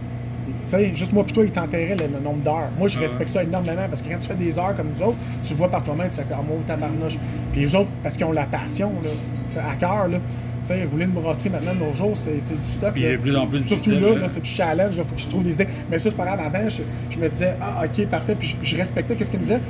[0.95, 2.69] Juste moi, puis toi, ils t'enterraient le, le nombre d'heures.
[2.79, 5.17] Moi, je respecte ça énormément parce que quand tu fais des heures comme nous autres,
[5.45, 7.19] tu le vois par toi-même, tu fais comme moi, tabarnouche.
[7.53, 10.19] Puis les autres, parce qu'ils ont la passion, là, à cœur, là.
[10.63, 12.93] Tu sais, rouler une brasserie maintenant de nos jours, c'est c'est du stock.
[12.95, 13.13] Puis là.
[13.13, 14.19] de plus en plus Surtout difficile, là, là.
[14.21, 15.69] là, c'est du challenge, il faut que je trouve des idées.
[15.91, 16.41] Mais ça, c'est pas grave.
[16.41, 18.35] Avant, je, je me disais, ah, ok, parfait.
[18.39, 19.61] Puis je, je respectais ce qu'il me disait.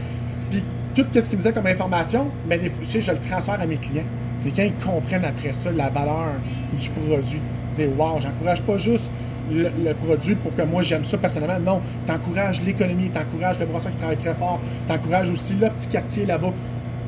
[0.50, 0.62] Puis
[0.94, 3.60] tout ce qu'il me disait comme information, mais des fois, tu sais, je le transfère
[3.60, 4.04] à mes clients.
[4.44, 6.34] Les clients, ils comprennent après ça la valeur
[6.78, 7.40] du produit.
[7.72, 9.10] Ils disent, wow, j'encourage pas juste
[9.52, 11.58] le, le produit pour que moi j'aime ça personnellement.
[11.74, 16.26] Non, t'encourages l'économie, t'encourages le brasseur qui travaille très fort, t'encourages aussi le petit quartier
[16.26, 16.52] là-bas.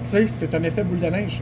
[0.04, 1.40] Tu sais, c'est un effet boule de neige.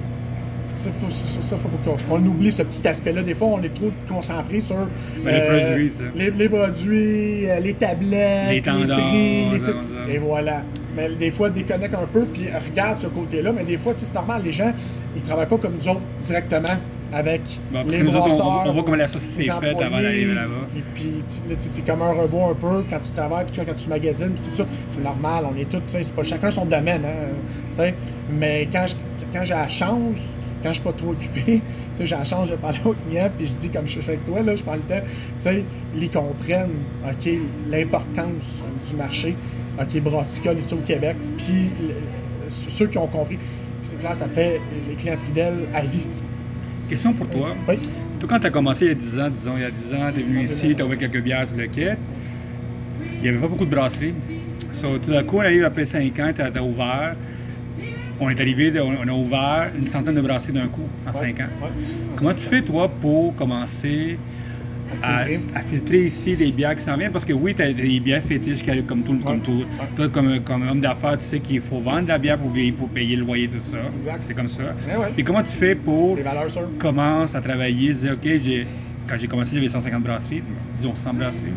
[0.76, 1.10] Ça, faut,
[1.42, 3.22] ça, faut pas on oublie ce petit aspect-là.
[3.22, 4.84] Des fois, on est trop concentré sur euh,
[5.24, 6.04] les produits, tu sais.
[6.14, 9.72] les, les produits, euh, les tablettes, Les tendances, prix, les- ça.
[10.12, 10.62] et voilà.
[10.94, 13.52] Mais des fois, déconnecte un peu, puis regarde ce côté-là.
[13.52, 14.72] Mais des fois, c'est normal, les gens,
[15.16, 16.68] ils travaillent pas comme nous autres directement
[17.14, 18.30] avec parce les que nous autres,
[18.66, 20.66] on- voit comment la saucisse est faite avant d'arriver là-bas.
[20.76, 23.88] Et puis, tu es comme un robot un peu quand tu travailles, puis quand tu
[23.88, 24.66] magasines, puis tout ça.
[24.88, 27.28] C'est normal, on est tous, tu sais, c'est pas chacun son domaine, hein,
[27.70, 27.94] tu sais.
[28.30, 28.94] Mais quand je-
[29.32, 30.16] quand j'ai la chance,
[30.62, 31.60] quand je suis pas trop occupé, tu
[31.94, 34.24] sais, j'ai la chance de parler aux clients, puis je dis comme je fais avec
[34.26, 35.00] toi, là, je prends le temps,
[35.36, 35.62] tu sais,
[35.96, 36.70] ils comprennent,
[37.08, 37.30] OK,
[37.70, 38.58] l'importance
[38.90, 39.36] du marché,
[39.80, 41.70] OK, brassicole ici au Québec, puis
[42.68, 43.38] ceux qui ont compris,
[43.82, 46.06] c'est clair, ça fait les clients fidèles à vie.
[46.88, 47.54] Question pour toi.
[47.68, 47.78] Oui.
[48.20, 49.94] Toi, quand tu as commencé il y a 10 ans, disons, il y a 10
[49.94, 51.82] ans, tu es venu ici, tu as ouvert quelques bières, tout le kit,
[53.14, 54.14] il n'y avait pas beaucoup de brasseries.
[54.72, 57.16] So, tout d'un coup, on arrive après 5 ans, tu as, ouvert.
[58.20, 61.40] On est arrivé, on, on a ouvert une centaine de brasseries d'un coup en 5
[61.40, 61.44] ans.
[61.62, 61.68] Ouais.
[62.16, 64.18] Comment tu fais, toi, pour commencer
[65.02, 65.40] à, filtrer.
[65.54, 67.12] à filtrer ici les bières qui s'en viennent?
[67.12, 69.40] Parce que oui, tu as des bières fétiches qui arrivent comme tout, comme Ouais.
[69.42, 69.64] tout.
[69.96, 72.88] Toi, comme, comme homme d'affaires, tu sais qu'il faut vendre la bière pour, payer- pour
[72.88, 73.78] payer le loyer, tout ça.
[74.20, 74.74] C'est comme ça.
[75.16, 76.68] Et comment tu fais pour Les valeurs sûres.
[76.78, 78.66] commence à travailler, dire, OK, j'ai,
[79.08, 80.42] quand j'ai commencé, j'avais 150 brasseries,
[80.78, 81.52] disons 100 brasseries.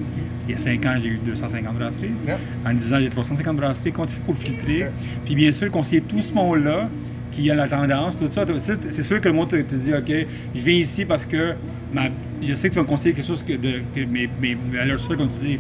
[0.48, 2.12] Il y a 5 ans, j'ai eu 250 brasseries.
[2.26, 2.38] Yeah.
[2.66, 3.92] En 10 ans, j'ai 350 brasseries.
[3.92, 4.86] Comment tu fais pour le filtrer?
[5.26, 6.90] Puis bien sûr, conseiller tout ce monde-là
[7.32, 8.46] qui a la tendance, tout ça.
[8.90, 10.12] C'est sûr que le monde te, te dit, OK,
[10.56, 11.54] je viens ici parce que
[11.94, 12.10] ma-
[12.42, 15.00] je sais que tu vas me conseiller quelque chose que, de, que mes, mes valeurs
[15.00, 15.60] sûres, comme tu dis.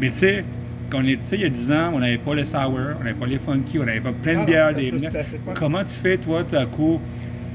[0.00, 0.44] Mais tu sais,
[0.90, 2.70] quand on est, tu sais, il y a 10 ans, on n'avait pas les sour,
[3.00, 4.74] on n'avait pas les funky, on n'avait pas plein Ah de non, bières.
[4.74, 4.92] Des...
[5.54, 7.00] Comment tu fais, toi, tout à coup,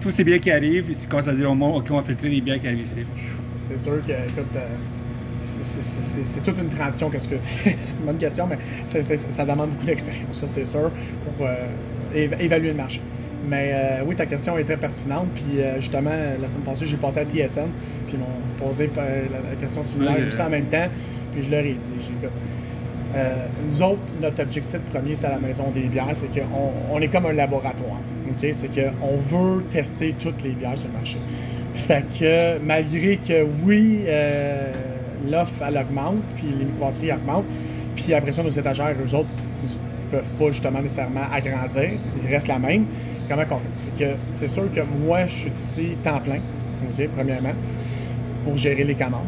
[0.01, 2.03] tous ces bières qui arrivent, puis tu commences à dire au monde, OK, on va
[2.03, 2.99] filtrer des bières qui arrivent ici.
[3.59, 4.59] C'est sûr que, écoute, euh,
[5.43, 7.09] c'est- toute une transition.
[7.09, 10.91] Qu'est-ce que une bonne question, mais ça demande beaucoup d'expérience, ça c'est sûr,
[11.37, 11.55] pour euh,
[12.15, 13.01] éva- évaluer le marché.
[13.47, 15.27] Mais euh, oui, ta question est très pertinente.
[15.35, 17.67] Puis euh, justement, la semaine passée, j'ai passé à TSN,
[18.07, 20.87] puis ils m'ont posé euh, la, question similaire j'ai- aussi en même temps.
[21.33, 22.29] Puis je leur ai dit, j'ai
[23.71, 27.07] nous autres, notre objectif premier, c'est à la maison des bières, c'est qu'on on est
[27.07, 28.01] comme un laboratoire.
[28.29, 28.49] ok?
[28.51, 31.17] C'est qu'on veut tester toutes les bières sur le marché.
[31.75, 34.01] Fait que malgré que oui,
[35.31, 37.45] l'offre elle augmente, puis les microbrasseries augmentent,
[37.95, 39.29] puis après ça, nos étagères, eux autres,
[39.63, 42.85] ne peuvent pas justement nécessairement agrandir, ils restent la même.
[43.27, 44.17] Comment qu'on fait?
[44.29, 46.39] C'est sûr que moi, je suis ici temps plein,
[47.15, 47.53] premièrement,
[48.43, 49.27] pour gérer les commandes.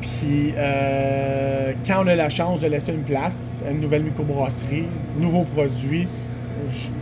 [0.00, 4.86] Puis euh, quand on a la chance de laisser une place, une nouvelle microbrasserie,
[5.18, 6.08] nouveaux produits,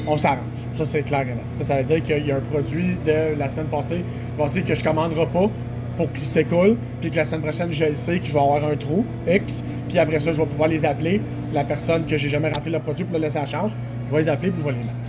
[0.06, 0.38] on s'arrange.
[0.76, 1.58] Ça, c'est clair et.
[1.58, 4.04] Ça, ça veut dire qu'il y a un produit de la semaine passée,
[4.36, 5.48] passée que je ne commanderai pas
[5.96, 8.76] pour qu'il s'écoule, puis que la semaine prochaine, je sais que je vais avoir un
[8.76, 11.20] trou X, puis après ça, je vais pouvoir les appeler,
[11.52, 13.72] la personne que j'ai jamais rempli le produit pour leur laisser la chance,
[14.06, 15.07] je vais les appeler puis je vais les mettre.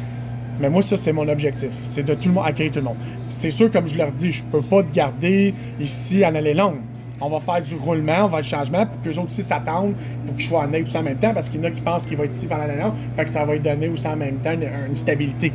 [0.60, 1.70] Mais moi, ça, c'est mon objectif.
[1.88, 2.98] C'est de tout le monde, accueillir tout le monde.
[3.30, 6.78] C'est sûr, comme je leur dis, je peux pas te garder ici en allée longue.
[7.22, 9.44] On va faire du roulement, on va faire du changement pour que les autres aussi
[9.44, 9.94] s'attendent
[10.26, 11.72] pour qu'ils soient en aide tout ça en même temps parce qu'il y en a
[11.72, 12.94] qui pensent qu'il va être ici pendant l'année longue.
[13.18, 15.52] Fait que ça va lui donner aussi en même temps une, stabilité.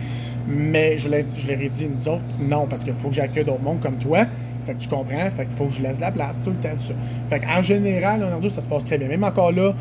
[0.46, 3.44] Mais je, l'ai je leur ai dit, nous autres, non, parce qu'il faut que j'accueille
[3.44, 4.26] d'autres mondes comme toi.
[4.66, 6.74] Fait que tu comprends, fait qu'il faut que je laisse la place tout le temps,
[6.76, 6.94] tout ça.
[7.30, 9.08] Fait qu'en général, Leonardo, ça se passe très bien.
[9.08, 9.74] Même encore là,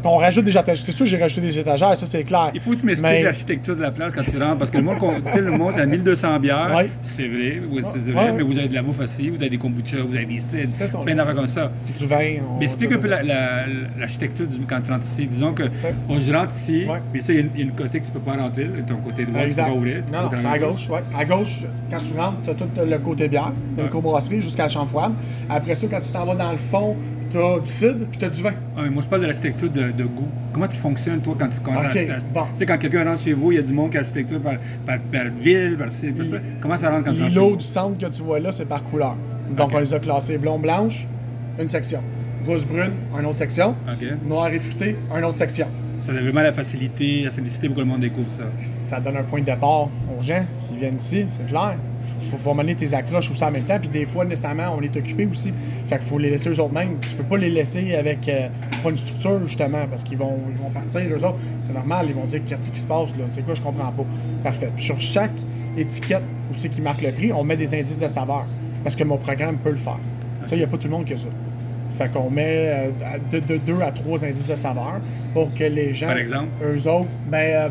[0.03, 0.77] On rajoute des étagères.
[0.85, 2.51] C'est sûr que j'ai rajouté des étagères, ça c'est clair.
[2.53, 4.57] il faut que tu m'expliques Mais- l'architecture de la place quand tu rentres.
[4.57, 4.97] Parce que le monde,
[5.33, 8.31] tu le monde à 1200 bières, c'est vrai, oui, c'est vrai, Ouais.
[8.33, 10.71] mais vous avez de la bouffe aussi, vous avez des kombucha, vous avez des cidres,
[10.95, 11.71] on- plein d'affaires comme ça.
[11.99, 12.17] Du vin.
[12.49, 13.65] on- Mais explique un peu la- la-
[13.99, 15.27] l'architecture quand tu rentres ici.
[15.27, 15.63] Disons que
[16.07, 18.33] bon, je rentre ici, mais ça, il y a une- côté que tu peux pas
[18.35, 19.65] rentrer, ton côté droit, tu peux Exact.
[19.65, 20.03] pas ouvrir.
[20.11, 20.99] Non, non, à gauche, ouais.
[21.17, 24.41] À gauche, quand tu rentres, tu as tout le côté bière, la Ouais.
[24.41, 25.13] jusqu'à la chambre froide.
[25.49, 26.95] Après ça, quand tu t'en vas dans le fond,
[27.29, 28.53] tu as du cidre puis tu as du vin.
[28.77, 30.27] Ah, moi, je parle de l'architecture de, de goût.
[30.53, 32.41] Comment tu fonctionnes, toi, quand tu commences Ok, à bon.
[32.53, 34.39] Tu sais, quand quelqu'un rentre chez vous, il y a du monde qui a l'architecture
[34.39, 34.55] par,
[34.85, 36.37] par, par ville, par ci, par ça.
[36.61, 37.55] Comment ça rentre quand tu rentres vous?
[37.57, 39.15] du centre que tu vois là, c'est par couleur.
[39.55, 41.07] Donc, on les a classés blond-blanche,
[41.59, 42.01] une section.
[42.45, 43.75] Rose-brune, une autre section.
[44.27, 45.67] Noir et fruité, une autre section.
[45.97, 48.43] Ça a vraiment la facilité, la simplicité pour que le monde découvre ça.
[48.61, 51.75] ça donne un point de départ aux gens qui viennent ici, c'est clair.
[52.29, 55.25] Faut, faut tes accroches aussi en même temps, puis des fois, nécessairement, on est occupé
[55.25, 55.53] aussi.
[55.87, 56.97] Fait qu'il faut les laisser eux autres mêmes.
[57.01, 58.47] Tu peux pas les laisser avec euh,
[58.81, 61.37] pas une structure, justement, parce qu'ils vont, ils vont partir, eux autres.
[61.65, 64.05] C'est normal, ils vont dire qu'est-ce qui se passe, là, c'est quoi, je comprends pas.
[64.43, 64.69] Parfait.
[64.75, 65.31] Puis sur chaque
[65.77, 68.45] étiquette aussi qui marque le prix, on met des indices de saveur,
[68.83, 69.99] parce que mon programme peut le faire.
[70.47, 71.27] Ça, il n'y a pas tout le monde qui a ça.
[71.97, 74.99] Fait qu'on met euh, de, de deux à trois indices de saveur
[75.33, 76.47] pour que les gens, Par exemple?
[76.63, 77.69] eux autres, ben, euh,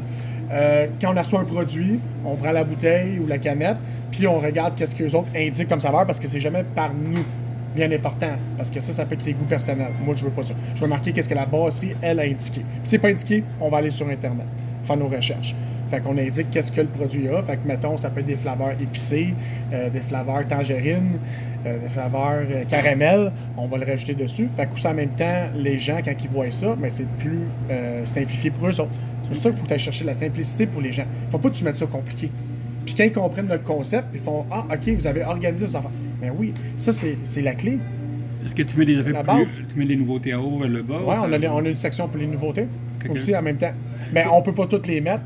[0.52, 3.78] euh, quand on reçoit un produit, on prend la bouteille ou la canette,
[4.12, 6.92] puis on regarde qu'est-ce que les autres indiquent comme saveur parce que c'est jamais par
[6.94, 7.25] nous.
[7.75, 9.92] Bien important, parce que ça, ça peut être tes goûts personnels.
[10.05, 10.53] Moi, je veux pas ça.
[10.75, 12.61] Je veux marquer qu'est-ce que la brasserie, elle, a indiqué.
[12.61, 14.44] Puis c'est pas indiqué, on va aller sur Internet,
[14.85, 15.55] faire nos recherches.
[15.92, 17.42] Fait qu'on indique qu'est-ce que le produit a.
[17.42, 19.35] Fait que, mettons, ça peut être des flaveurs épicées,
[19.72, 21.18] euh, des flaveurs tangerines,
[21.66, 23.31] euh, des flaveurs euh, caramel.
[23.59, 24.48] On va le rajouter dessus.
[24.57, 27.40] Fait que, en même temps, les gens, quand ils voient ça, ben, c'est plus
[28.07, 28.90] simplifié pour eux autres.
[29.22, 31.05] C'est pour ça qu'il faut ailles chercher la simplicité pour les gens.
[31.31, 32.31] faut pas que tu mettes ça compliqué.
[32.84, 35.90] Puis quand ils comprennent notre concept, ils font Ah, OK, vous avez organisé vos enfants.
[36.20, 37.78] Mais oui, ça, c'est la clé.
[38.44, 39.12] Est-ce que tu mets des effets
[39.44, 39.64] plus.
[39.72, 41.00] Tu mets des nouveautés en haut vers le bas?
[41.14, 42.66] Ça- on a, les- on a une section pour les nouveautés
[43.08, 43.72] aussi en même temps.
[44.12, 45.22] Mais C'est- on peut pas toutes les mettre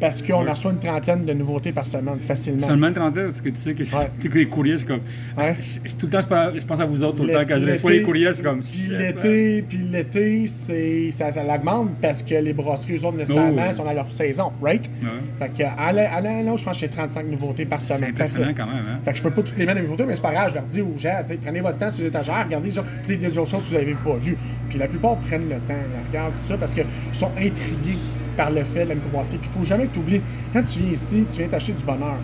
[0.00, 0.50] parce qu'on Ouais.
[0.50, 2.66] reçoit une trentaine de nouveautés par semaine facilement.
[2.66, 4.10] Seulement une trentaine, parce que tu sais que Ouais.
[4.34, 5.00] les courriers, suis comme.
[5.36, 5.56] Ouais.
[5.58, 6.20] je- je- tout le temps,
[6.54, 8.60] je pense, à vous autres, tout le temps, quand je reçois les courriers, suis comme.
[8.60, 13.66] Puis l'été, puis l'été, c'est ça, ça l'augmente parce que les brasseries, eux autres, nécessairement,
[13.68, 14.90] Oh, sont dans leur saison, right?
[15.38, 18.10] Fait que, à l'an, je pense que j'ai 35 nouveautés par C'est semaine.
[18.10, 18.58] impressionnant facile.
[18.58, 18.98] quand même, hein?
[19.04, 20.54] Fait que je peux pas toutes les mettre les nouveautés, mais c'est pas grave, je
[20.54, 23.50] leur dis aux gens, prenez votre temps sur les étagères, regardez, genre, peut-être des autres
[23.50, 24.36] choses que vous n'avez pas vues.
[24.68, 25.74] Puis la plupart prennent le temps,
[26.08, 27.98] regardent tout ça parce qu'ils sont intrigués
[28.36, 29.38] par le fait de la microbrasserie.
[29.38, 30.20] Puis il faut jamais que tu oublies,
[30.52, 32.16] quand tu viens ici, tu viens t'acheter du bonheur.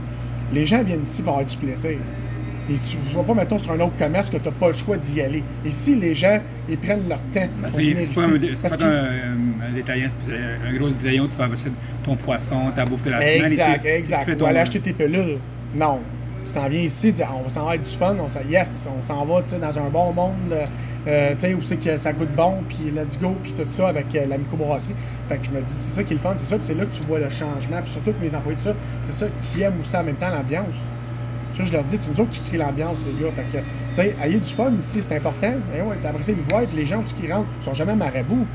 [0.52, 1.98] Les gens viennent ici pour avoir du plaisir.
[2.70, 4.74] Et tu ne vas pas, mettons, sur un autre commerce que tu n'as pas le
[4.74, 5.42] choix d'y aller.
[5.66, 7.48] Ici, les gens, ils prennent leur temps.
[7.68, 10.08] Venir c'est pas, un, Parce pas un, un détaillant,
[10.68, 11.72] un gros détaillant tu vas acheter
[12.04, 13.52] ton poisson, ta bouffe de la semaine.
[13.52, 14.18] Exact, ici, exact.
[14.20, 14.44] Tu fais ton...
[14.44, 15.38] vas aller acheter tes pilules.
[15.74, 15.98] Non.
[16.46, 19.04] Tu t'en viens ici, dis, on s'en va avec du fun, on s'en, yes, on
[19.04, 20.66] s'en va dans un bon monde, euh,
[21.06, 23.88] euh, tu sais, où c'est que ça goûte bon, puis let's go, puis tout ça
[23.88, 24.94] avec euh, la microbrasserie.
[25.28, 26.84] Fait que je me dis, c'est ça qui est le fun, c'est ça, c'est là
[26.86, 28.72] que tu vois le changement, puis surtout que mes employés, ça,
[29.02, 30.74] c'est ça qui aiment aussi en même temps l'ambiance.
[31.56, 33.30] Ça, je leur dis, c'est nous autres qui créent l'ambiance, les gars.
[33.30, 35.52] Que, tu sais, ayez du fun ici, c'est important.
[35.76, 37.94] Et ouais, puis après ça, ils voient, puis les gens qui rentrent, ils sont jamais
[37.94, 38.46] marabouts.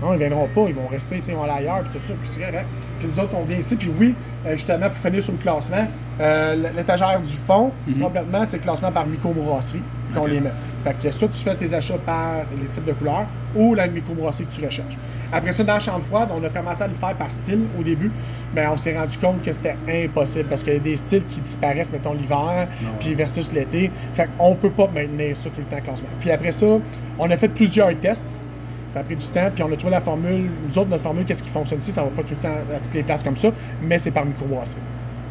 [0.00, 2.14] Non, ils viendront pas, ils vont rester, tu sais, vont aller ailleurs, puis tout ça,
[2.20, 2.64] puis c'est.
[3.00, 4.14] Puis nous autres, on vient ici, puis oui,
[4.52, 5.86] justement, pour finir sur le classement,
[6.20, 9.82] euh, l'étagère du fond, complètement, c'est le classement par microbrasserie
[10.14, 10.52] qu'on les met.
[10.82, 14.46] Fait que soit tu fais tes achats par les types de couleurs, ou la microbrasserie
[14.46, 14.96] que tu recherches.
[15.32, 17.82] Après ça, dans la chambre froide, on a commencé à le faire par style au
[17.82, 18.10] début,
[18.54, 21.40] mais on s'est rendu compte que c'était impossible, parce qu'il y a des styles qui
[21.40, 22.68] disparaissent, mettons, l'hiver,
[23.00, 23.90] puis versus l'été.
[24.14, 26.08] Fait qu'on peut pas maintenir ça tout le temps classement.
[26.20, 26.66] Puis après ça,
[27.18, 28.24] on a fait plusieurs tests,
[28.88, 30.48] ça a pris du temps, puis on a trouvé la formule.
[30.68, 32.78] Nous autres, notre formule, qu'est-ce qui fonctionne ici, ça va pas tout le temps à
[32.78, 33.48] toutes les places comme ça,
[33.82, 34.80] mais c'est par microbrasserie.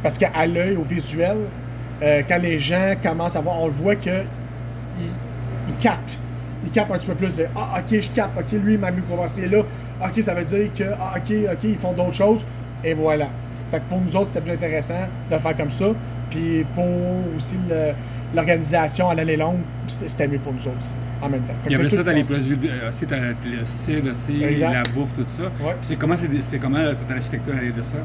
[0.05, 1.35] Parce qu'à l'œil, au visuel,
[2.03, 4.21] euh, quand les gens commencent à voir, on le voit que
[4.99, 6.19] ils, captent.
[6.63, 7.35] Ils captent un petit peu plus.
[7.35, 8.37] de, Ah, ok, je capte.
[8.37, 9.63] Ok, lui, ma microbrasserie est là.
[10.05, 12.45] Ok, ça veut dire que, ah, ok, ok, ils font d'autres choses.
[12.83, 13.29] Et voilà.
[13.71, 15.85] Fait que pour nous autres, c'était plus intéressant de faire comme ça.
[16.29, 16.85] Puis pour
[17.35, 17.55] aussi
[18.35, 21.53] l'organisation à l'année longue, c'était mieux pour nous autres aussi, en même temps.
[21.65, 25.13] Il y avait ça dans les produits, euh, aussi, t'as le cidre aussi, la bouffe,
[25.15, 25.45] tout ça.
[25.63, 25.75] Ouais.
[25.81, 27.97] C'est comment, c'est, comment toute l'architecture est de ça?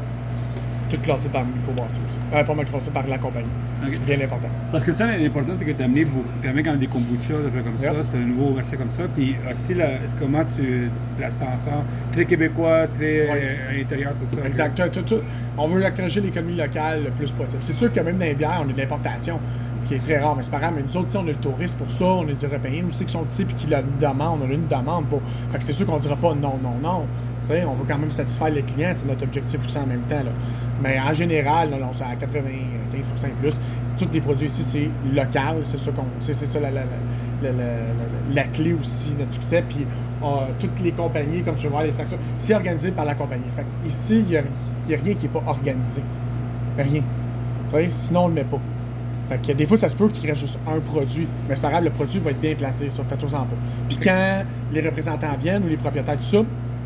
[0.91, 2.19] Tout classé par microbrasserie aussi.
[2.35, 3.47] Euh, pas par la compagnie.
[3.93, 4.49] C'est bien important.
[4.73, 6.07] Parce que ça, l'important, c'est que tu as amené,
[6.43, 9.05] quand même des kombucha, des trucs comme ça, c'est un nouveau verset comme ça.
[9.17, 11.85] Puis aussi, là, est-ce- comment tu, tu places ça ensemble?
[12.13, 13.31] Très québécois, très Ouais.
[13.31, 14.47] euh, à l'intérieur, tout ça.
[14.47, 14.75] Exact.
[14.93, 15.23] Tout- tout- tout.
[15.57, 17.61] On veut encourager l'économie locale le plus possible.
[17.63, 19.39] C'est sûr que même dans les bières, on a de l'importation,
[19.87, 20.75] qui est très rare, mais c'est pas grave.
[20.77, 23.13] Mais nous autres, on a le tourisme pour ça, on a des Européens aussi qui
[23.13, 24.41] sont ici puis qui la demandent.
[24.45, 25.21] On a une demande pour.
[25.53, 27.07] Fait que c'est sûr qu'on dira pas non, non, non.
[27.51, 30.23] On veut quand même satisfaire les clients, c'est notre objectif aussi en même temps.
[30.23, 30.31] Là.
[30.83, 33.55] Mais en général, non, non, c'est à 95% et plus.
[33.99, 36.05] Tous les produits ici, c'est local, c'est ça qu'on.
[36.23, 36.81] C'est ça la, la,
[37.43, 39.63] la, la- la- la clé aussi de notre succès.
[39.69, 39.85] Puis
[40.23, 40.27] euh,
[40.59, 43.45] toutes les compagnies, comme tu voir, les sections, c'est organisé par la compagnie.
[43.55, 44.43] Fait ici, il n'y a, a
[45.03, 46.01] rien qui n'est pas organisé.
[46.79, 47.03] Rien.
[47.03, 48.59] Tu sais, sinon on ne le met pas.
[49.29, 51.27] Fait que des fois, ça se peut qu'il reste juste un produit.
[51.49, 53.47] Mais c'est pas grave, le produit va être bien placé, ça, faites-en pas.
[53.89, 56.39] Puis quand les représentants viennent ou les propriétaires, tout ça,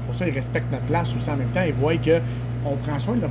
[0.07, 1.63] pour ça, ils respectent notre place aussi en même temps.
[1.67, 3.31] Ils voient qu'on prend soin de leurs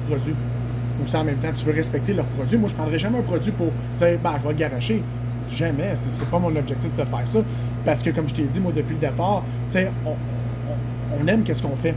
[1.04, 2.58] Aussi en même temps, tu veux respecter leurs produits.
[2.58, 5.02] Moi, je prendrais jamais un produit pour dire, ben, je vais le garocher.
[5.56, 5.94] Jamais.
[5.96, 7.40] C'est, c'est pas mon objectif de faire ça.
[7.86, 10.12] Parce que, comme je t'ai dit, moi, depuis le départ, tu sais, on,
[11.22, 11.94] on- aime qu'est-ce qu'on fait.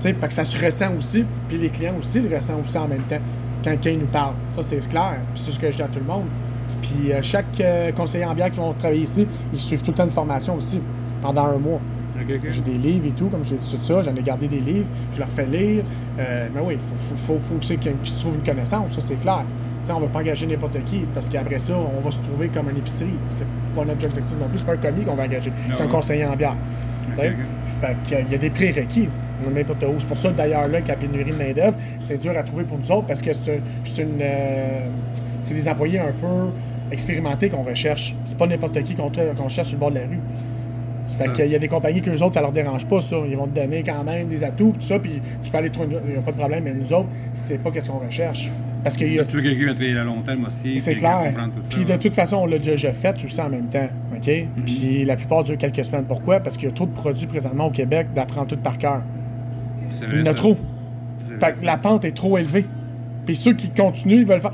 [0.00, 2.76] Tu sais, fait que ça se ressent aussi, puis les clients aussi le ressentent aussi
[2.78, 3.18] en même temps
[3.64, 4.34] quand quelqu'un nous parle.
[4.56, 5.14] Ça, c'est clair.
[5.36, 6.24] C'est ce que je dis à tout le monde.
[6.82, 9.96] Puis euh, chaque euh, conseiller en bière qui vont travailler ici, ils suivent tout le
[9.96, 10.80] temps une formation aussi,
[11.22, 11.80] pendant un mois.
[12.18, 14.86] J'ai des livres et tout, comme j'ai dit tout ça, j'en ai gardé des livres,
[15.14, 15.82] je leur fais lire.
[16.18, 19.42] Euh, mais oui, il faut, faut, qu'il se trouve une connaissance, ça c'est clair.
[19.88, 22.70] On ne va pas engager n'importe qui, parce qu'après ça, on va se trouver comme
[22.70, 23.08] une épicerie.
[23.36, 23.44] C'est
[23.74, 26.24] pas notre objectif non plus, c'est pas un commis qu'on va engager, c'est un conseiller
[26.24, 26.56] en bière.
[27.80, 29.08] Fait qu'il y a des prérequis,
[29.52, 29.94] n'importe où.
[29.98, 32.78] C'est pour ça d'ailleurs là que la pénurie de main-d'œuvre, c'est dur à trouver pour
[32.78, 34.20] nous autres, parce que c'est une.
[34.20, 34.86] euh,
[35.42, 36.50] c'est des employés un peu
[36.92, 38.14] expérimentés qu'on recherche.
[38.26, 40.20] C'est pas n'importe qui qu'on qu'on cherche sur le bord de la rue.
[41.18, 43.16] Fait qu'il y a des compagnies que les autres, ça leur dérange pas, ça.
[43.28, 45.96] Ils vont te donner quand même des atouts, tout ça, puis tu peux aller trouver,
[46.06, 48.50] il n'y a pas de problème, mais nous autres, c'est pas qu'est-ce qu'on recherche.
[48.82, 50.80] Parce y a Tu veux quelqu'un va travailler à long terme aussi.
[50.80, 51.32] c'est clair.
[51.34, 51.98] tout ça, Puis de ouais.
[51.98, 53.88] toute façon, on l'a déjà fait tout ça en même temps.
[54.16, 54.26] OK?
[54.28, 54.64] Mhm.
[54.64, 56.04] Puis la plupart durent quelques semaines.
[56.04, 56.40] Pourquoi?
[56.40, 59.02] Parce qu'il y a trop de produits présentement au Québec d'apprendre tout par cœur.
[60.10, 60.56] Il y en a trop.
[61.38, 62.66] Fait que la pente est trop élevée.
[63.24, 64.52] Puis ceux qui continuent, ils veulent faire.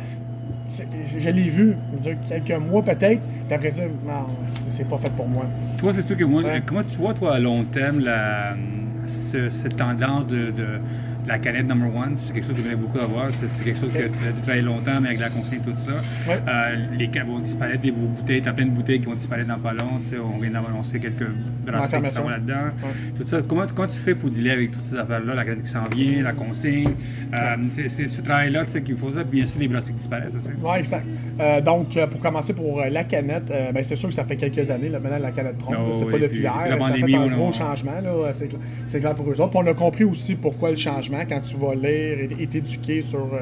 [0.70, 4.26] Je l'ai vu, dire, quelques mois peut-être, puis après ça, non,
[4.56, 5.46] c'est- c'est pas fait pour moi.
[5.78, 6.62] Toi, c'est sûr que moi, Ouais.
[6.64, 8.54] comment tu vois, toi, à long terme, la,
[9.06, 10.80] ce- cette tendance de, de,
[11.28, 13.28] la canette number one, c'est quelque chose que j'aimerais beaucoup avoir.
[13.34, 15.92] C'est quelque chose que tu travailler longtemps, mais avec la consigne, tout ça.
[16.28, 16.38] Ouais.
[16.48, 19.48] Euh, les ca- vont disparaître, des bouteilles, tu as plein de bouteilles qui vont disparaître
[19.48, 20.00] dans pas long.
[20.24, 21.28] On vient d'annoncer quelques
[21.66, 22.54] bracelets qui sont là-dedans.
[22.82, 23.12] Ouais.
[23.16, 25.70] Tout ça, comment, comment tu fais pour dealer avec toutes ces affaires-là, la canette qui
[25.70, 26.88] s'en vient, la consigne,
[27.34, 30.48] euh, c'est- c'est ce travail-là qu'il faut ça, bien sûr les bracelets qui disparaissent aussi.
[30.62, 31.04] Oui, exact.
[31.40, 34.70] Euh, donc, euh, pour commencer pour la canette, ben, c'est sûr que ça fait quelques
[34.70, 35.76] années, là, maintenant, la canette Prompt.
[35.78, 36.54] Oh, c'est pas depuis puis hier.
[36.64, 37.92] la ça pandémie, fait un gros changement,
[38.86, 39.50] c'est clair pour eux autres.
[39.50, 43.02] Puis on a compris aussi pourquoi le changement, quand tu vas lire et, et t'éduquer
[43.02, 43.40] sur euh,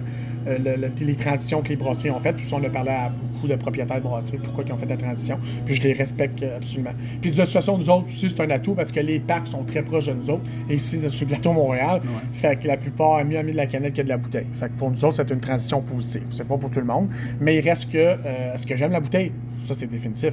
[0.49, 2.37] euh, le- le- les transitions que les brasseries ont faites.
[2.37, 4.97] Puis on a parlé à beaucoup de propriétaires de brasseries, pourquoi ils ont fait la
[4.97, 5.39] transition.
[5.65, 6.91] Puis je les respecte euh, absolument.
[7.21, 9.65] Puis de toute façon, nous autres aussi, c'est un atout parce que les parcs sont
[9.65, 10.45] très proches de nous autres.
[10.71, 12.11] Et ici, sur le plateau Montréal, Ouais.
[12.33, 14.47] fait que la plupart aiment mieux amener de la canette que de la bouteille.
[14.55, 16.23] Fait que pour nous autres, c'est une transition positive.
[16.31, 17.09] C'est pas pour tout le monde.
[17.41, 19.33] Mais il reste que, euh, est-ce que j'aime la bouteille?
[19.67, 20.33] Ça, c'est définitif.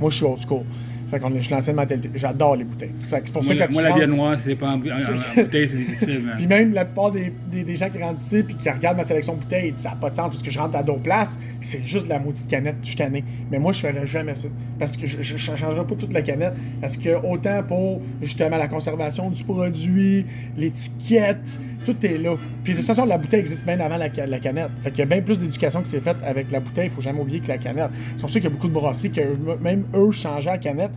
[0.00, 0.62] Moi, je suis old school.
[1.10, 2.10] Fait qu'on est, je suis l'ancienne mentalité.
[2.14, 2.90] J'adore les bouteilles.
[3.08, 4.70] Fait que c'est pour Moi, ça la, que moi, tu la bière noire, c'est pas
[4.70, 6.22] en, en- en bouteille, c'est difficile.
[6.24, 8.96] mais- puis même la plupart des, des- des gens qui rentrent ici puis qui regardent
[8.96, 10.82] ma sélection bouteille, ils disent, ça n'a pas de sens parce que je rentre à
[10.82, 13.22] d'autres places, c'est juste de la maudite canette, je tanné.
[13.50, 14.48] Mais moi, je ferais jamais ça.
[14.78, 16.54] Parce que je ne changerai pas toute la canette.
[16.80, 22.34] Parce que autant pour justement la conservation du produit, l'étiquette, tout est là.
[22.64, 24.68] Puis de toute façon, la bouteille existe bien avant la, ca- la canette.
[24.82, 27.00] Fait qu'il y a bien plus d'éducation qui s'est faite avec la bouteille, il faut
[27.00, 27.90] jamais oublier que la canette.
[28.16, 29.20] C'est pour ça qu'il y a beaucoup de brasseries qui,
[29.62, 30.90] même eux, changeaient la canette.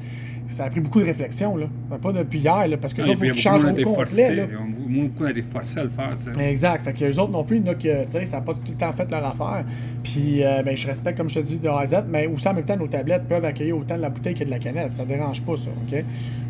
[0.49, 1.67] Ça a pris beaucoup de réflexion, là.
[2.01, 3.63] Pas depuis hier, là, parce que Ah, les autres, faut il y qu'ils a changent
[3.65, 4.43] au a complet, là.
[4.43, 4.47] a
[4.89, 6.49] Beaucoup de été forcé à le faire, tu sais.
[6.49, 6.83] Exact.
[6.83, 8.53] Fait que les autres non plus, il y en a tu sais, ça n'a pas
[8.55, 9.63] tout le temps fait leur affaire.
[10.03, 12.47] Puis, euh, ben, je respecte, comme je te dis, de A à Z, mais aussi
[12.47, 14.95] en même temps, nos tablettes peuvent accueillir autant de la bouteille que de la canette.
[14.95, 16.03] Ça dérange pas, ça, OK?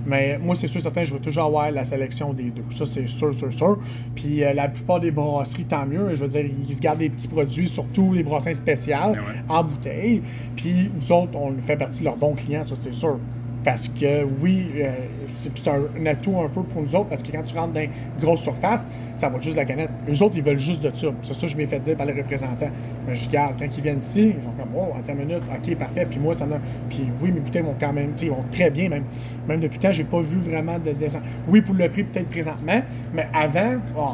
[0.07, 2.63] Mais moi, c'est sûr, certain, je veux toujours avoir la sélection des deux.
[2.77, 3.77] Ça, c'est sûr, sûr, sûr.
[4.15, 6.15] Puis, euh, la plupart des brasseries, tant mieux.
[6.15, 9.41] Je veux dire, ils se gardent des petits produits, surtout les brassins spéciales, Ben ouais.
[9.49, 10.21] en bouteille.
[10.55, 13.17] Puis, nous autres, on fait partie de leurs bons clients, ça, c'est sûr.
[13.63, 14.91] Parce que oui, euh,
[15.38, 17.82] c'est un, un atout un peu pour nous autres, parce que quand tu rentres dans
[17.82, 17.89] une
[18.22, 19.89] grosse surface, ça va juste la canette.
[20.08, 21.08] Les autres, ils veulent juste de ça.
[21.24, 22.69] C'est ça que je m'ai fait dire par les représentants.
[23.06, 25.76] Mais je garde, quand ils viennent ici, ils font comme, oh, attends une minute, ok,
[25.76, 26.08] parfait.
[26.10, 26.56] Puis moi, ça m'a.
[26.89, 29.04] Puis oui, mes bouteilles vont quand même, ils vont très bien, même.
[29.48, 31.24] Même depuis le temps, j'ai pas vu vraiment de descente.
[31.50, 32.82] Oui, pour le prix, peut-être présentement,
[33.13, 34.12] mais avant, oh,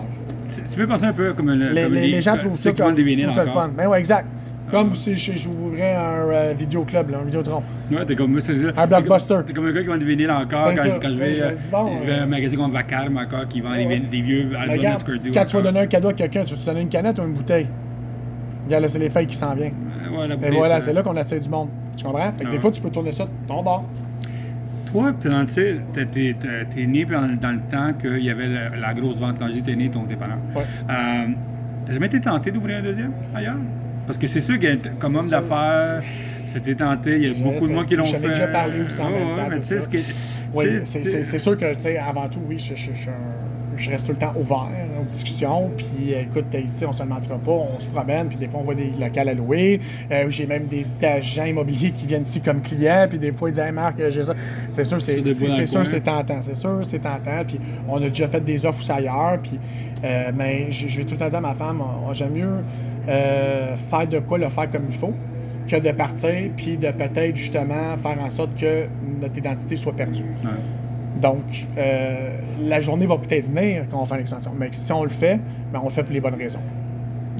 [0.71, 2.95] Tu- veux penser un peu comme, le, les, comme les- les gens trouvent ça vendent
[2.95, 3.53] des vinyles encore.
[3.53, 3.71] fun.
[3.77, 4.25] Ben ouais, exact.
[4.75, 7.63] Comme si je- j'ouvrais un euh, vidéoclub, là, un vidéotron.
[7.91, 8.37] Ouais, t'es comme.
[8.77, 9.37] Un blockbuster.
[9.45, 10.73] T'es comme un gars qui vend des vinyles encore.
[10.75, 13.47] Quand, quand je vais, euh, bon, je vais à euh, un magasin comme Vacarme encore
[13.47, 13.99] qui vend des, Ouais.
[13.99, 15.29] des vieux albums de Skirdo.
[15.33, 17.23] quand tu vas donner un cadeau à quelqu'un, tu vas te donner une canette ou
[17.23, 17.67] une bouteille?
[18.65, 19.73] Regarde, là, c'est les feuilles qui s'en viennent.
[20.11, 21.69] Ouais, la Et bouteille, voilà, ça- c'est là qu'on attire du monde.
[21.95, 22.31] Tu comprends?
[22.37, 23.85] Fait que des fois, tu peux tourner ça de ton bord.
[24.91, 29.19] Toi, tu sais, t'es- né dans, dans le temps qu'il y avait la, la grosse
[29.19, 30.37] vente quand j'étais né, ton dépanneur.
[30.55, 30.63] Ouais.
[30.89, 31.27] Euh,
[31.85, 33.57] T'as jamais été tenté d'ouvrir un deuxième ailleurs?
[34.05, 34.67] Parce que c'est sûr que
[34.99, 36.03] comme C'est homme d'affaires,
[36.45, 37.15] c'était tenté.
[37.17, 38.27] Il y a beaucoup de monde qui l'ont j'en fait.
[38.27, 39.49] ai déjà parlé aussi en même temps.
[40.53, 44.17] Oui, c'est- c'est c'est sûr que, tu sais, avant tout, oui, je, reste tout le
[44.17, 44.69] temps ouvert
[45.01, 45.69] aux discussions.
[45.75, 48.63] Puis, écoute, ici, on se le mentira pas, on se promène, puis des fois, on
[48.63, 49.81] voit des locales à louer.
[50.11, 53.53] Euh, j'ai même des agents immobiliers qui viennent ici comme clients, puis des fois, ils
[53.53, 54.33] disent, hey, Marc, j'ai ça.
[54.71, 56.41] C'est sûr, c'est c'est- c'est c'est tentant.
[56.41, 57.43] C'est sûr, c'est tentant.
[57.45, 59.39] Puis, on a déjà fait des offres aussi ailleurs.
[59.43, 59.59] Puis,
[60.05, 62.47] euh, mais je, vais tout le temps dire à ma femme, on- j'aime mieux
[63.07, 65.13] euh, faire de quoi le faire comme il faut
[65.67, 68.85] que de partir, puis de peut-être justement faire en sorte que
[69.19, 70.21] notre identité soit perdue.
[70.21, 70.51] ouais.
[71.21, 74.51] Donc, euh, la journée va peut-être venir quand on fait l'expansion.
[74.57, 75.39] Mais si on le fait,
[75.71, 76.59] ben, on le fait pour les bonnes raisons.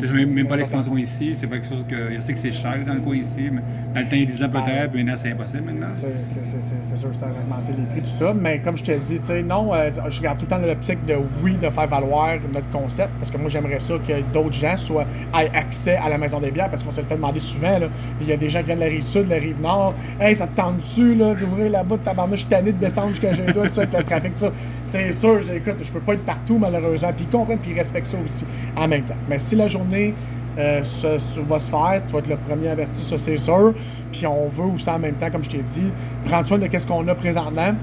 [0.01, 2.13] Même, pas l'expansion ici, c'est pas quelque chose que.
[2.13, 3.61] Je sais que c'est cher dans le coin ici, mais
[3.93, 5.87] dans le temps, il y a 10 ans peut-être, puis maintenant, c'est impossible maintenant.
[5.95, 8.33] C'est- sûr que ça va augmenter les prix, tout ça.
[8.33, 11.05] Mais comme je te dis, tu sais, non, euh, je garde tout le temps l'optique
[11.05, 13.09] de oui, de faire valoir notre concept.
[13.19, 15.05] Parce que moi, j'aimerais ça que d'autres gens soient,
[15.37, 16.69] aient accès à la maison des bières.
[16.69, 17.77] Parce qu'on se le fait demander souvent.
[17.79, 17.87] Là.
[18.21, 19.93] Il y a des gens qui viennent de la rive sud, de la rive nord.
[20.19, 23.09] Hey, ça te tente dessus là, d'ouvrir là-bas de tabarnak, je suis tanné de descendre
[23.09, 24.51] jusqu'à chez toi, tout ça, avec le trafic, tout ça.
[24.85, 27.11] C'est sûr, j'ai- écoute, je peux pas être partout, malheureusement.
[27.15, 28.45] Puis ils comprennent, puis ils respectent ça aussi
[28.75, 29.15] en même temps.
[29.29, 30.13] Mais si la journée
[30.57, 33.73] euh, se- se- va se faire, tu vas être le premier averti, ça c'est sûr.
[34.11, 35.83] Puis on veut aussi en même temps, comme je t'ai dit,
[36.25, 37.73] prendre soin de ce qu'on a présentement,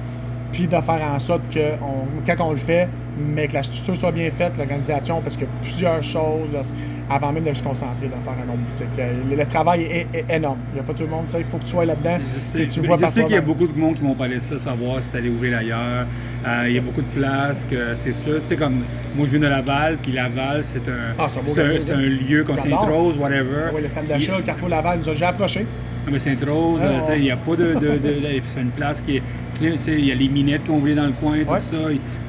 [0.52, 2.88] puis de faire en sorte que on- quand on le fait,
[3.34, 6.62] mais que la structure soit bien faite, l'organisation, parce qu'il y a plusieurs choses euh,
[7.10, 8.86] avant même de se concentrer dans faire un autre boutique.
[8.98, 10.56] Euh, Le, travail est, est énorme.
[10.72, 12.16] Il n'y a pas tout le monde, tu sais, il faut que tu sois là-dedans.
[12.36, 12.80] Je sais, tu
[13.26, 15.58] qu'il y a beaucoup de monde qui m'ont parlé de ça, savoir si t'allais ouvrir
[15.58, 16.06] ailleurs.
[16.46, 18.40] Euh, il y a beaucoup de places, que c'est sûr.
[18.40, 18.82] Tu sais, comme
[19.14, 22.42] moi, je viens de Laval, puis Laval, c'est un, Ah, c'est un c'est un, lieu
[22.44, 22.58] comme.
[22.58, 23.66] Sainte-Rose, whatever.
[23.68, 25.66] Ah oui, le centre d'achat, le Carrefour Laval nous a déjà approché.
[26.04, 27.74] Ah, mais Sainte-Rose, Ah, euh, tu il n'y a pas de.
[27.74, 29.22] de, de- de- c'est une place qui est.
[29.60, 31.76] tu Il y a les minettes qui ont ouvert dans le coin, tout ça.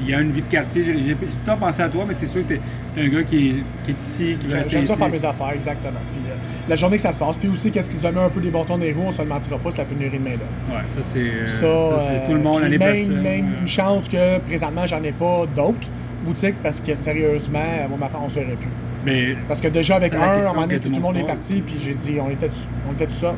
[0.02, 0.84] Il y a une vie de quartier.
[0.84, 2.60] J'ai temps pensé à toi, mais c'est sûr que t'es
[2.98, 3.54] es un gars qui est,
[3.86, 6.00] qui est ici, qui J'aime ça faire mes affaires, exactement.
[6.14, 6.36] Puis, euh,
[6.70, 7.36] la journée que ça se passe.
[7.38, 9.22] Puis aussi, qu'est-ce qui nous a mis un peu des bâtons les roues, on se
[9.22, 10.42] le mentira pas, c'est la pénurie de main-d'œuvre.
[10.72, 11.20] Ouais, ça, c'est.
[11.20, 13.22] euh, Ça, ça, c'est euh, tout le monde, l'année même, personne.
[13.22, 15.88] même une chance que présentement, j'en ai pas d'autres.
[16.26, 17.60] boutique parce que sérieusement,
[17.90, 18.68] moi, ma femme, on se verrait plus.
[19.06, 21.62] Mais Parce que déjà avec un, à un moment donné, tout le monde est parti,
[21.66, 22.50] puis j'ai dit, on était,
[22.90, 23.34] on était tout ça.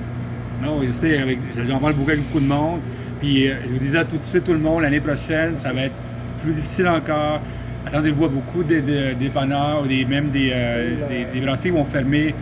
[0.63, 1.19] Non, je sais,
[1.67, 2.79] j'en parle beaucoup avec beaucoup de monde.
[3.19, 5.81] Puis euh, je vous disais tout de suite, tout le monde, l'année prochaine, ça va
[5.85, 5.95] être
[6.43, 7.39] plus difficile encore.
[7.87, 11.75] Attendez-vous à beaucoup de, de- dépanneurs ou des, même des, euh, des, des brasseries qui
[11.75, 12.35] vont fermer.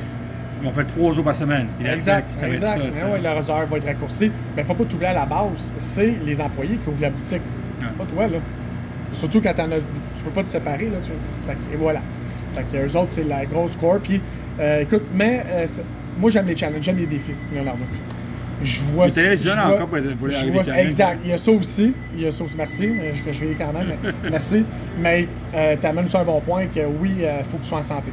[0.64, 1.68] Ils vont faire trois jours par semaine.
[1.84, 2.78] Exact, exact.
[2.80, 2.80] ça.
[2.80, 4.32] tu ouais, l'heure heure va être raccourcie.
[4.55, 7.41] Mais faut pas t'oublier à la base, c'est les employés qui ouvrent la boutique.
[7.82, 7.88] Ouais.
[7.97, 8.38] Pas toi, là.
[9.11, 9.76] Surtout quand t'en as,
[10.18, 10.97] tu peux pas te séparer, là.
[11.03, 11.11] Tu...
[11.45, 11.99] Fait et voilà.
[12.55, 13.99] Fait que eux autres, c'est la grosse core.
[14.01, 14.22] Puis,
[14.59, 15.68] euh, écoute, mais euh,
[16.18, 17.80] moi, j'aime les challenges, j'aime les défis, Leonardo.
[18.64, 19.11] Je vois.
[19.11, 20.30] T'es je jeune vois- encore pour- aller vois-
[20.80, 21.16] Exact.
[21.16, 21.20] hein.
[21.26, 21.93] Il y a ça aussi.
[22.16, 22.55] Il y a ça aussi.
[22.55, 22.86] Merci.
[22.88, 24.14] euh, Je, je vais y aller quand même.
[24.32, 24.64] merci.
[25.01, 27.80] Mais euh, tu amènes sur un bon point que oui, il faut que tu sois
[27.80, 28.11] en santé.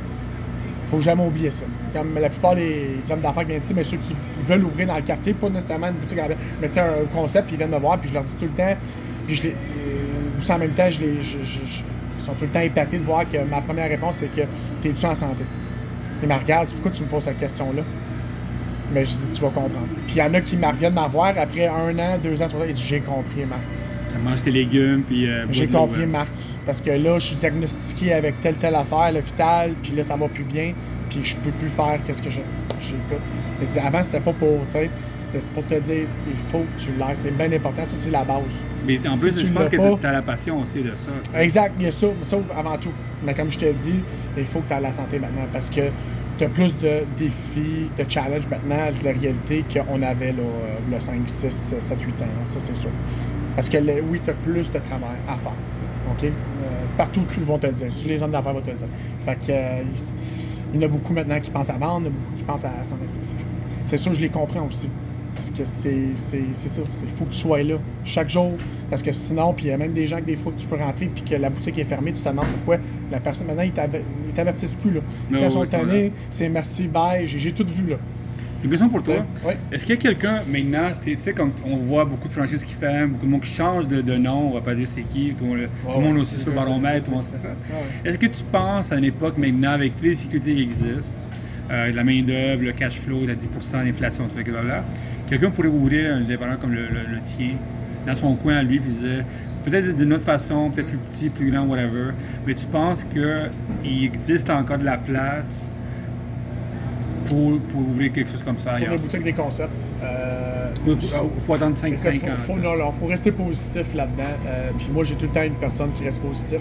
[0.90, 1.62] Faut jamais oublier ça.
[1.94, 4.14] Comme la plupart des hommes d'affaires qui viennent ici, mais ceux qui
[4.46, 6.18] veulent ouvrir dans le quartier, pas nécessairement une boutique
[6.60, 8.44] mais tu sais, un concept, puis ils viennent me voir, puis je leur dis tout
[8.46, 8.76] le temps,
[9.26, 9.48] puis je les.
[9.50, 11.14] euh, aussi en même temps, je les.
[11.22, 11.82] je- je- je-
[12.20, 14.42] ils sont tout le temps épatés de voir que ma première réponse, c'est que
[14.82, 15.44] t'es-tu en santé?
[16.22, 17.82] Ils me regardent, pourquoi tu me poses cette question-là?
[18.92, 19.86] Mais je dis, tu vas comprendre.
[20.06, 22.60] Puis il y en a qui me reviennent m'avoir après un an, deux ans, trois
[22.62, 23.60] ans, ils disent, j'ai compris, Marc.
[24.24, 25.28] Mange tes légumes, puis.
[25.30, 26.04] euh, J'ai compris.
[26.06, 26.28] Marc.
[26.70, 30.14] Parce que là, je suis diagnostiqué avec telle, telle affaire à l'hôpital, puis là, ça
[30.14, 30.72] va plus bien,
[31.08, 32.38] puis je peux plus faire qu'est-ce que je-.
[33.60, 34.90] Il dit, avant, c'était pas pour, tu sais,
[35.20, 37.16] c'était pour te dire, il faut que tu l'aies.
[37.16, 38.42] C'était bien important, ça, c'est la base.
[38.86, 40.92] Mais en Si plus, tu je pense que pas- tu as la passion aussi de
[40.96, 41.40] ça.
[41.40, 42.92] Exact, il y a ça, ça avant tout.
[43.26, 43.94] Mais comme je te dis,
[44.38, 45.80] il faut que tu aies la santé maintenant, parce que
[46.38, 50.78] tu as plus de défis, de challenges maintenant de la réalité qu'on avait là, euh,
[50.94, 51.50] le 5, 6,
[51.80, 52.26] 7, 8 ans.
[52.46, 52.90] Ça, c'est sûr.
[53.56, 55.50] Parce que oui, tu as plus de travail à faire.
[56.10, 56.24] OK?
[56.24, 56.30] Euh,
[56.96, 57.86] partout, ils vont te le dire.
[58.00, 58.86] Tous les hommes d'affaires vont te le dire.
[59.24, 59.82] Fait que, euh,
[60.74, 62.36] il, y en a beaucoup maintenant qui pensent à vendre, il y en a beaucoup
[62.36, 63.18] qui pensent à s'en mettre.
[63.84, 64.88] C'est- sûr, je les comprends aussi.
[65.34, 66.14] Parce que c'est
[66.68, 66.82] ça.
[67.02, 68.52] Il faut que tu sois là chaque jour.
[68.90, 70.66] Parce que sinon, puis il y a même des gens que des fois que tu
[70.66, 72.76] peux rentrer puis que la boutique est fermée, tu te demandes pourquoi.
[73.10, 74.90] La personne, maintenant, ils t'aver- ils t'avertissent plus.
[74.90, 75.00] Là.
[75.30, 77.90] Quand ils sont c'est tannés, c'est merci, bye, j'ai j'ai tout vu.
[77.90, 77.96] là.
[78.60, 79.24] J'ai une question pour toi.
[79.46, 79.54] Oui.
[79.72, 82.62] Est-ce qu'il y a quelqu'un maintenant, c'était- tu sais, comme on voit beaucoup de franchises
[82.62, 85.02] qui ferment, beaucoup de monde qui change de, de nom, on va pas dire c'est
[85.02, 87.48] qui, tout, le, le monde aussi sur le baromètre, tout le monde sait ça.
[87.48, 87.86] Ouais.
[88.10, 91.14] Est-ce que tu penses à une époque maintenant, avec toutes les difficultés qui existent,
[91.70, 94.84] euh, la main-d'œuvre, le cash flow, la 10% d'inflation, tout ça, là,
[95.28, 97.52] quelqu'un pourrait ouvrir un dépanneur comme le, le- le tien,
[98.06, 99.24] dans son coin à lui, puis dire
[99.64, 102.10] peut-être d'une autre façon, peut-être plus petit, plus grand, whatever,
[102.46, 105.69] mais tu penses qu'il existe encore de la place
[107.30, 109.70] pour, pour ouvrir quelque chose comme ça Pour les boutiques des concepts.
[110.02, 110.96] euh, Il
[111.42, 112.18] faut attendre 5, Écoute, 5 ans.
[112.36, 114.22] faut, faut, non, non, faut rester positif là-dedans.
[114.46, 116.60] Euh, puis moi, j'ai tout le temps une personne qui reste positif.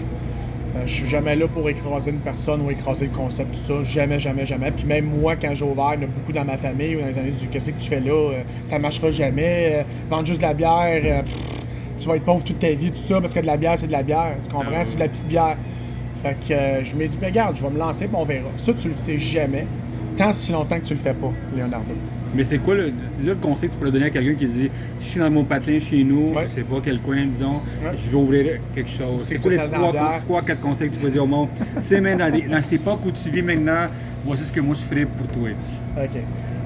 [0.76, 3.82] Euh, je suis jamais là pour écraser une personne ou écraser le concept, tout ça.
[3.90, 4.70] Jamais, jamais, jamais.
[4.70, 7.00] Puis même moi, quand j'ai ouvert, il y en a beaucoup dans ma famille ou
[7.00, 9.84] dans les années du qu'est-ce que tu fais là, euh, ça marchera jamais.
[10.08, 11.34] Vendre juste de la bière, pff,
[11.98, 13.88] tu vas être pauvre toute ta vie, tout ça, parce que de la bière, c'est
[13.88, 14.34] de la bière.
[14.44, 14.70] Tu comprends?
[14.74, 15.56] Ah, C'est de la petite bière.
[16.22, 18.48] Fait que je me dis, mais regarde, je vais me lancer, puis on verra.
[18.58, 19.66] Ça, tu le sais jamais,
[20.20, 21.94] tant si longtemps que tu le fais pas, Leonardo.
[22.34, 24.70] Mais c'est quoi le, déjà le conseil que tu pourrais donner à quelqu'un qui dit
[24.98, 26.42] si je suis dans mon patelin chez nous, Ouais.
[26.46, 27.96] je sais pas quel coin, disons, Ouais.
[27.96, 29.22] je vais ouvrir quelque chose.
[29.24, 31.48] C'est quoi les trois, quatre conseils que tu peux dire au monde?
[31.76, 33.86] Tu sais, mais dans, cette époque où tu vis maintenant,
[34.24, 35.48] voici ce que moi je ferais pour toi.
[35.96, 36.10] OK.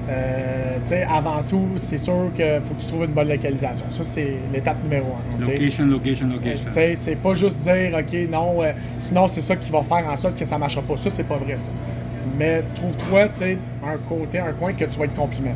[0.07, 3.85] Euh, tu sais, avant tout, c'est sûr qu'il faut que tu trouves une bonne localisation.
[3.91, 5.43] Ça, c'est l'étape numéro un.
[5.43, 5.49] OK?
[5.49, 6.67] Location, location, Euh, location.
[6.67, 10.05] tu sais, c'est pas juste dire, OK, non, euh, sinon c'est ça qui va faire
[10.07, 10.97] en sorte que ça marchera pas.
[10.97, 11.94] Ça, c'est pas vrai, ça.
[12.37, 15.53] Mais trouve-toi, tu sais, un côté, un coin que tu vas être compliment.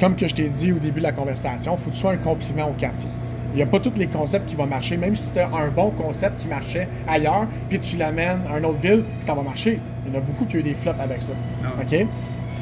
[0.00, 2.16] Comme que je t'ai dit au début de la conversation, faut que tu sois un
[2.16, 3.08] compliment au quartier.
[3.52, 5.90] Il n'y a pas tous les concepts qui vont marcher, même si c'était un bon
[5.90, 9.78] concept qui marchait ailleurs, puis tu l'amènes à une autre ville, ça va marcher.
[10.06, 11.32] Il y en a beaucoup qui ont eu des flops avec ça.
[11.62, 11.68] Ah.
[11.82, 12.06] OK?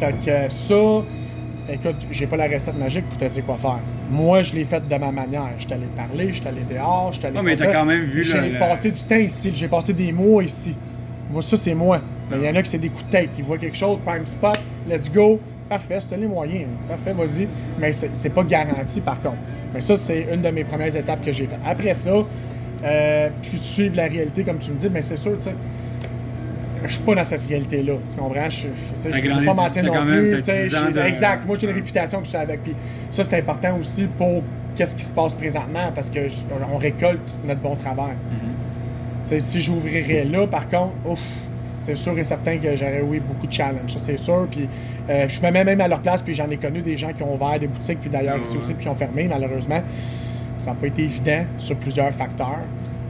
[0.00, 3.78] Fait que ça, écoute, j'ai pas la recette magique pour te dire quoi faire.
[4.10, 5.50] Moi, je l'ai fait de ma manière.
[5.58, 7.36] Je suis allé parler, je suis allé dehors, je suis allé.
[7.38, 10.10] Ah, mais t'as quand même vu J'ai le- passé du temps ici, j'ai passé des
[10.10, 10.74] mois ici.
[11.30, 12.00] Moi, ça, c'est moi.
[12.30, 13.30] Mais il y en a qui c'est des coups de tête.
[13.38, 14.58] Ils voient quelque chose, prime spot,
[14.88, 15.40] let's go.
[15.68, 16.66] Parfait, c'est les moyens.
[16.88, 17.46] Parfait, vas-y.
[17.78, 19.36] Mais c'est pas garanti, par contre.
[19.72, 21.60] Mais ça, c'est une de mes premières étapes que j'ai faites.
[21.64, 22.10] Après ça,
[22.82, 25.54] euh, puis tu suives la réalité, comme tu me dis, mais c'est sûr, tu sais.
[26.82, 27.92] Je suis pas dans cette réalité-là.
[28.14, 28.48] Tu comprends?
[28.48, 28.66] Je,
[29.04, 30.30] je veux grandi- pas mentir non plus.
[30.30, 31.46] t'as tu sais, 10 ans j'ai- de- Exact.
[31.46, 32.62] Moi, j'ai une réputation que je suis avec.
[32.62, 32.74] Puis
[33.10, 34.42] ça, c'est important aussi pour
[34.74, 38.14] qu'est-ce qui se passe présentement parce que j- on récolte notre bon travail.
[39.24, 41.20] Tu sais, si j'ouvrirais là, par contre, ouf,
[41.80, 44.46] c'est sûr et certain que j'aurais, oui, beaucoup de challenges, ça c'est sûr.
[44.50, 44.68] Puis
[45.08, 47.22] euh, je me mets même à leur place, puis j'en ai connu des gens qui
[47.22, 49.80] ont ouvert des boutiques, puis d'ailleurs ici aussi, puis qui ont fermé, malheureusement.
[50.58, 52.60] Ça n'a pas été évident sur plusieurs facteurs.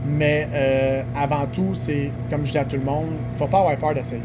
[0.07, 3.75] Mais euh, avant tout, c'est, comme je dis à tout le monde, faut pas avoir
[3.77, 4.21] peur d'essayer.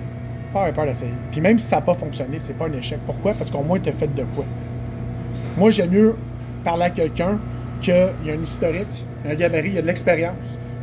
[0.48, 1.12] Faut pas avoir peur d'essayer.
[1.30, 2.98] Puis même si ça n'a pas fonctionné, c'est pas un échec.
[3.04, 3.34] Pourquoi?
[3.34, 4.44] Parce qu'au moins, tu as fait de quoi?
[5.58, 6.16] Moi, j'aime mieux
[6.64, 7.38] parler à quelqu'un
[7.80, 10.34] qu'il y a un historique, un gabarit, il y a de l'expérience,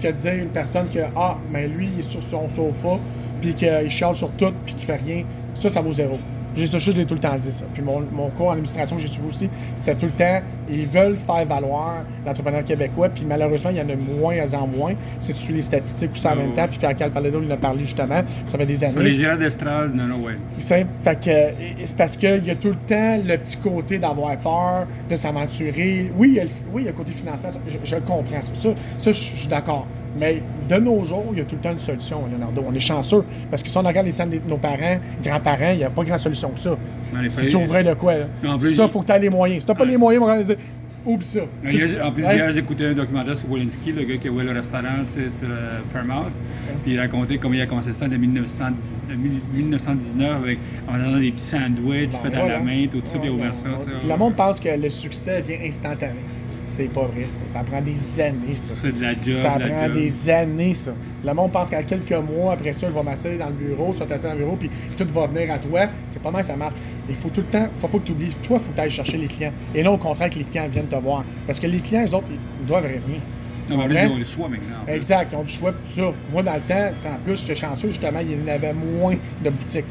[0.02, 3.00] que de dire une personne que, ah, mais lui, il est sur son sofa,
[3.44, 5.24] puis qu'il chiale sur tout, puis qu'il fait rien.
[5.56, 6.18] Ça, ça vaut zéro.
[6.56, 7.66] J'ai ça, je l'ai tout le temps dit ça.
[7.74, 10.40] Puis mon, mon cours en administration que j'ai suivi aussi, c'était tout le temps,
[10.70, 14.94] ils veulent faire valoir l'entrepreneur québécois, puis malheureusement, il y en a moins en moins.
[15.20, 17.52] Si tu suis les statistiques tout ça en Ah même temps, puis Pierre Calpaleno, il
[17.52, 18.94] en a parlé justement, ça fait des années.
[18.94, 20.38] Sur les gérants d'estrade, non, non, ouais.
[20.60, 24.38] C'est fait que c'est parce qu'il y a tout le temps le petit côté d'avoir
[24.38, 26.12] peur, de s'aventurer.
[26.16, 27.96] Oui, il y a le, oui, il y a le côté financier, ça, je, je
[27.96, 28.42] le comprends.
[28.44, 28.70] Ça, ça,
[29.00, 29.88] ça, je je suis d'accord.
[30.20, 32.64] Mais de nos jours, il y a tout le temps une solution, Leonardo.
[32.68, 33.24] On est chanceux.
[33.50, 36.04] Parce que si on regarde les temps de nos parents, grands-parents, il n'y a pas
[36.04, 36.78] grande solution que ça.
[37.30, 38.26] Si tu ouvrais de quoi, là?
[38.44, 39.62] Non, en plus, ça, il- faut que tu aies les moyens.
[39.62, 40.56] Si tu n'as pas les moyens, on va dire,
[41.06, 41.40] oublie ça.
[41.42, 42.36] En plus, Ouais.
[42.36, 45.14] hier, j'ai écouté un documentaire sur Walensky, le gars qui a ouvert le restaurant tu
[45.14, 46.30] sais, sur euh, Fairmount.
[46.84, 50.94] Puis il racontait comment il a commencé ça en 1910 de mille- 1919 avec, en
[50.94, 52.54] faisant des petits sandwichs Ben faits à voilà.
[52.54, 53.68] la main, tout ça, puis il a ouvert ça.
[54.08, 56.14] Le monde pense que le succès vient instantané.
[56.66, 57.42] C'est pas vrai, ça.
[57.48, 58.74] Ça prend des années, ça.
[58.76, 59.94] C'est de la job, Ça de la prend job.
[59.96, 60.92] des années, ça.
[61.24, 64.00] Le monde pense qu'à quelques mois après ça, je vais m'asseoir dans le bureau, tu
[64.00, 65.82] vas t'asseoir dans le bureau, puis tout va venir à toi.
[66.08, 66.74] C'est pas mal, ça marche.
[67.10, 68.82] Il faut tout le temps, faut pas que tu oublies, toi, il faut que tu
[68.82, 69.52] ailles chercher les clients.
[69.76, 71.24] Et non au contraire que les clients viennent te voir.
[71.46, 73.00] Parce que les clients, eux autres, ils doivent rien.
[73.70, 74.06] Non, mais Comprends?
[74.08, 74.76] ils ont le choix maintenant.
[74.94, 76.14] Exact, ils ont du choix pour tout ça.
[76.32, 79.50] Moi, dans le temps, en plus, j'étais chanceux, justement, il y en avait moins de
[79.50, 79.86] boutiques.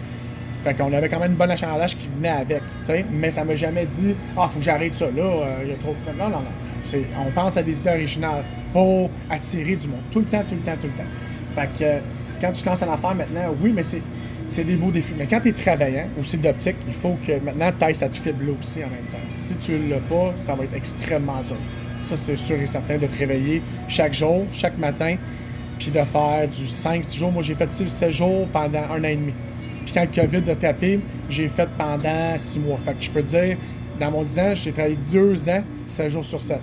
[0.62, 2.62] Fait qu'on avait quand même une bonne achalandage qui venait avec.
[3.10, 5.76] Mais ça m'a jamais dit, ah, faut que j'arrête ça là, euh, il y a
[5.76, 6.18] trop de.
[6.18, 6.98] Non, non, non.
[7.26, 8.42] On pense à des idées originales
[8.72, 10.02] pour attirer du monde.
[10.10, 11.10] Tout le temps, tout le temps, tout le temps.
[11.54, 11.98] Fait que euh,
[12.40, 14.02] quand tu te lances en affaires maintenant, oui, mais c'est.
[14.48, 15.14] C'est des beaux défis.
[15.16, 18.52] Mais quand tu es travaillant, aussi d'optique, il faut que maintenant tu ailles cette fibre-là
[18.60, 19.16] aussi en même temps.
[19.30, 21.56] Si tu ne l'as pas, ça va être extrêmement dur.
[22.04, 25.16] Ça, c'est sûr et certain de te réveiller chaque jour, chaque matin,
[25.78, 27.32] puis de faire du 5-6 jours.
[27.32, 29.32] Moi, j'ai fait 7 jours pendant un an et demi.
[29.92, 32.78] Puis quand le COVID a tapé, j'ai fait pendant 6 mois.
[32.84, 33.56] Fait que je peux te dire,
[34.00, 36.58] dans mon 10 ans, j'ai travaillé 2 ans, 7 jours sur 7.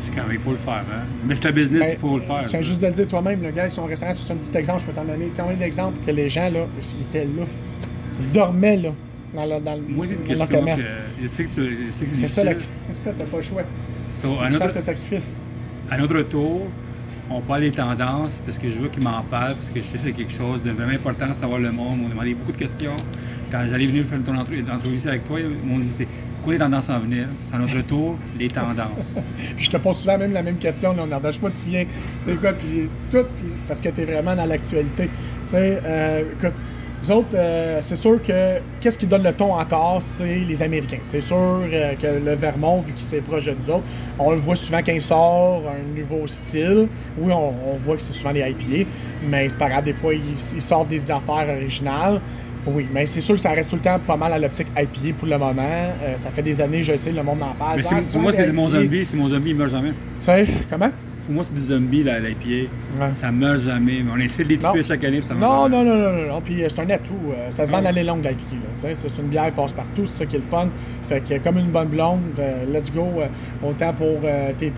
[0.00, 0.84] C'est quand même, il faut le faire.
[0.90, 1.04] Hein?
[1.24, 2.42] Mais c'est un business, Ben, il faut le faire.
[2.44, 4.80] Je viens juste de le dire toi-même, le gars, son restaurant, c'est un petit exemple.
[4.80, 7.44] Je peux t'en donner combien d'exemples que les gens, là, ils étaient là.
[8.20, 8.90] Ils dormaient, là,
[9.34, 10.58] dans, le- dans, Moi, j'ai une dans leur question.
[10.58, 10.82] commerce.
[10.82, 10.88] Que,
[11.22, 12.54] je sais que, tu, je sais que C'est ça, la...
[12.54, 13.62] t'as pas le choix.
[14.08, 15.26] So, Tu un autre, le sacrifice.
[15.90, 16.62] À notre tour,
[17.30, 19.96] on parle des tendances parce que je veux qu'ils m'en parlent, parce que je sais
[19.98, 21.98] que c'est quelque chose de vraiment important, savoir le monde.
[22.00, 22.96] On m'a demandé beaucoup de questions.
[23.50, 26.06] Quand j'allais venir faire entre- entrevue ici avec toi, ils m'ont dit c'est
[26.42, 27.26] quoi les tendances à venir?
[27.46, 29.16] C'est à notre tour, les tendances.
[29.58, 31.28] Je te pose souvent même la même question, Leonardo.
[31.28, 31.84] Je sais pas, tu viens,
[32.26, 35.04] c'est quoi, puis tout, puis parce que tu es vraiment dans l'actualité.
[35.44, 36.54] Tu sais, euh, écoute,
[37.06, 40.98] nous autres, euh, c'est sûr que qu'est-ce qui donne le ton encore, c'est les Américains.
[41.10, 43.84] C'est sûr euh, que le Vermont, vu qu'il s'est proche de nous autres,
[44.18, 46.88] on le voit souvent quand il sort un nouveau style.
[47.18, 48.88] Oui, on, on voit que c'est souvent les IPA,
[49.28, 50.20] mais c'est pas grave, des fois, ils,
[50.54, 52.20] ils sortent des affaires originales.
[52.68, 55.16] Oui, mais c'est sûr que ça reste tout le temps pas mal à l'optique IPA
[55.18, 55.62] pour le moment.
[55.62, 57.76] Euh, ça fait des années, je sais, le monde en parle.
[57.78, 59.06] Mais Ah, pour moi, c'est mon zombie.
[59.06, 59.90] C'est mon zombie, il meurt jamais.
[60.20, 60.90] Tu sais, comment?
[61.26, 62.70] Pour moi, c'est du zombie, la, la IPA.
[63.00, 63.12] Ouais.
[63.12, 64.02] Ça meurt jamais.
[64.04, 64.72] Mais on essaie de les Non.
[64.72, 65.84] tuer chaque année, puis ça meurt Non, jamais.
[65.84, 66.40] non, non, non, non, non.
[66.40, 67.14] Puis euh, c'est un atout.
[67.32, 67.82] euh, ça se vend Ouais.
[67.84, 68.32] l'année longue, l'IPA.
[68.88, 68.94] là.
[68.94, 70.68] C'est une bière passe partout, c'est ça qui est le fun.
[71.08, 73.08] Fait que comme une bonne blonde, euh, let's go.
[73.64, 74.20] autant pour
[74.58, 74.72] tes,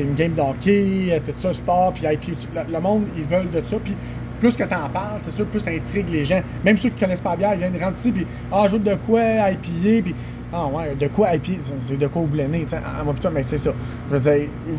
[0.00, 2.32] une game d'hockey, tout ça, sport, puis IPA.
[2.72, 3.76] Le, monde, ils veulent de ça.
[3.82, 3.94] Puis
[4.40, 6.40] plus que t'en parles, c'est sûr, plus ça intrigue les gens.
[6.64, 8.94] Même ceux qui connaissent pas la bière, ils viennent rentrer ici, puis ah, veux de
[9.06, 10.14] quoi IPA, puis
[10.52, 12.78] ah ouais, de quoi IPA, c'est- de quoi oublonner, tu sais.
[12.84, 13.70] Ah, putain, mais c'est ça.
[14.10, 14.20] Je veux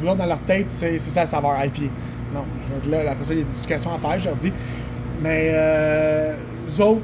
[0.01, 1.84] dire, dans leur tête, c'est ça le saveur IPA.
[2.34, 2.41] Non,
[2.86, 4.51] je- là, après ça, il y a des discussions à faire, je leur dis.
[5.22, 6.34] Mais euh,
[6.67, 7.01] nous autres,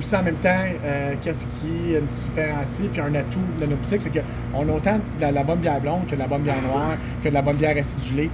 [0.00, 0.50] aussi en même temps,
[0.84, 4.96] euh, qu'est-ce qui nous différencie, puis un atout de notre boutique, c'est qu'on a autant
[4.96, 6.92] de la, la bonne bière blonde que de la bonne bière noire,
[7.22, 8.30] que de la bonne bière acidulée.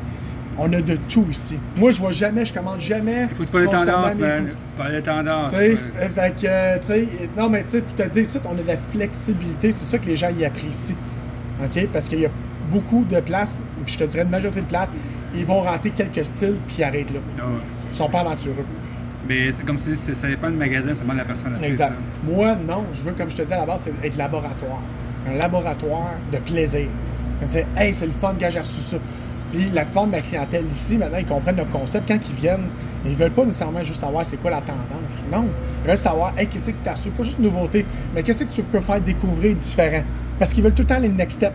[0.62, 1.56] On a de tout ici.
[1.74, 3.28] Moi, je vois jamais, je commande jamais.
[3.30, 4.50] Il faut que tu parles tendances, man.
[4.76, 5.52] Parler des tendances.
[5.52, 5.78] Tu sais, ouais.
[5.98, 8.62] euh, fait que, tu sais, non, mais tu sais, pour te dire ici, on a
[8.62, 10.96] de la flexibilité, c'est ça que les gens y apprécient.
[11.64, 11.86] OK?
[11.94, 12.30] Parce qu'il y a
[12.70, 13.56] beaucoup de places,
[13.86, 14.92] puis je te dirais une majorité de places,
[15.34, 17.20] ils vont rentrer quelques styles, puis ils arrêtent là.
[17.38, 17.52] Ouais.
[17.92, 18.66] Ils sont pas aventureux.
[19.26, 21.52] Mais c'est comme si ça dépend du magasin, ça dépend de la personne.
[21.62, 21.88] Exact.
[21.88, 21.96] ça.
[22.30, 24.80] Moi, non, je veux, comme je te dis à la base, c'est être laboratoire.
[25.26, 26.86] Un laboratoire de plaisir.
[27.44, 28.98] C'est, hey, c'est le fun, gars, j'ai reçu ça.
[29.52, 32.06] Puis la plupart de ma clientèle ici, maintenant, ils comprennent le concept.
[32.08, 32.68] Quand ils viennent,
[33.04, 34.78] ils veulent pas nécessairement juste savoir c'est quoi la tendance.
[35.32, 35.46] Non.
[35.84, 37.10] Ils veulent savoir, hey, qu'est-ce que tu as reçu?
[37.10, 37.84] Pas juste une nouveauté,
[38.14, 40.02] mais qu'est-ce que tu peux faire découvrir différent?
[40.38, 41.52] Parce qu'ils veulent tout le temps les next step.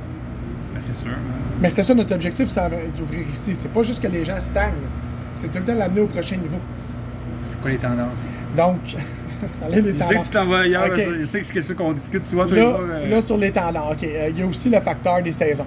[0.74, 1.12] Ben, c'est sûr.
[1.12, 1.20] hein.
[1.62, 2.62] Mais c'était ça notre objectif, c'est
[2.98, 3.56] d'ouvrir ici.
[3.58, 4.74] C'est pas juste que les gens stagnent.
[5.36, 6.58] C'est tout le temps l'amener au prochain niveau.
[7.48, 8.28] C'est quoi les tendances?
[8.58, 8.78] Donc,
[9.50, 10.26] ça les Je sais que tendances.
[10.26, 12.46] tu t'en vas ailleurs, là, ça- je sais que c'est chose qu'on discute souvent.
[12.48, 14.04] toi Là, mais- là, sur les tendances, OK.
[14.04, 15.66] euh, Il y a aussi le facteur des saisons.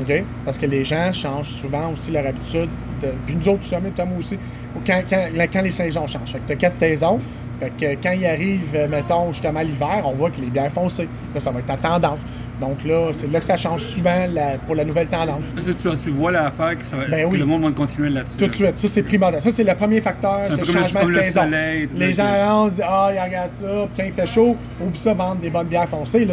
[0.00, 0.22] Ok.
[0.44, 2.68] Parce que les gens changent souvent aussi leur habitude.
[3.02, 3.08] De...
[3.26, 4.38] Puis nous autres, tu sais, mais toi, moi aussi,
[4.86, 6.32] quand, quand, quand les saisons changent.
[6.32, 7.18] Fait que tu as quatre saisons.
[7.58, 11.08] Fait que quand il arrive, euh, mettons, justement l'hiver, on voit que les bières foncées.
[11.34, 12.20] Là, ça va être la tendance.
[12.58, 15.42] Donc là, c'est là que ça change souvent la- pour la nouvelle tendance.
[15.56, 18.36] Tu, tu vois l'affaire que, ça va- Ben que le monde va continuer là-dessus.
[18.38, 18.78] Tout de suite.
[18.78, 19.40] Ça, c'est primordial.
[19.42, 21.40] Ça, c'est le premier facteur, C'est le le- changement de le saison.
[21.42, 24.56] soleil, tout Les gens rentrent, disent Ah, ils regardent ça, puis quand il fait chaud,
[24.82, 26.26] oublie ça, vendre des bonnes bières foncées.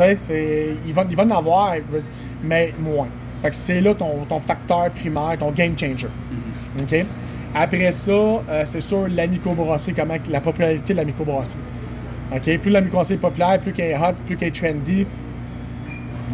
[0.00, 1.74] Tu sais, c'est- ils vont, ils vont en avoir,
[2.42, 3.08] mais moins.
[3.42, 6.06] Fait que c'est là ton, ton facteur primaire, ton game changer.
[6.76, 6.82] Mhm.
[6.84, 7.06] OK?
[7.54, 11.58] Après ça, euh, c'est sûr, la microbrasserie, comment la popularité de la microbrasserie.
[12.34, 12.58] OK?
[12.58, 15.06] Plus la microbrasserie est populaire, plus qu'elle est hot, plus qu'elle est trendy,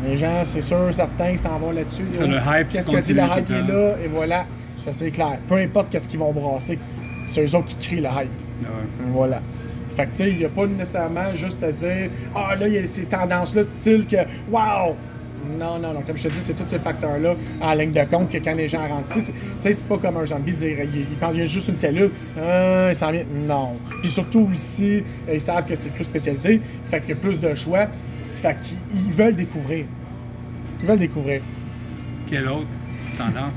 [0.06, 2.04] les gens, c'est sûr, certains qui s'en vont là-dessus.
[2.14, 4.44] Ça, le hype Qu'est-ce que dit le hype est là, et voilà.
[4.84, 5.38] Ça, c'est clair.
[5.48, 6.78] Peu importe qu'est-ce qu'ils vont brasser,
[7.28, 8.30] c'est eux autres qui créent le hype.
[8.62, 8.68] Ouais.
[9.12, 9.40] Voilà.
[9.96, 12.74] Fait que, tu sais, il n'y a pas nécessairement juste à dire Ah, là, il
[12.74, 14.16] y a ces tendances-là, style que
[14.50, 14.94] Waouh!
[15.58, 16.02] Non, non, non.
[16.04, 18.68] Comme je te dis, c'est tous ces facteurs-là en ligne de compte que quand les
[18.68, 21.68] gens rentrent ici, c'est- c'est pas comme un zombie dire il, il, y a juste
[21.68, 23.22] une cellule, euh, il s'en vient.
[23.32, 23.76] Non.
[24.00, 27.54] Puis surtout ici, ils savent que c'est plus spécialisé, fait qu'il y a plus de
[27.54, 27.86] choix,
[28.42, 29.84] fait qu'ils ils veulent découvrir.
[30.82, 31.40] Ils veulent découvrir.
[32.28, 32.66] Quelle autre?
[33.16, 33.54] Tendance?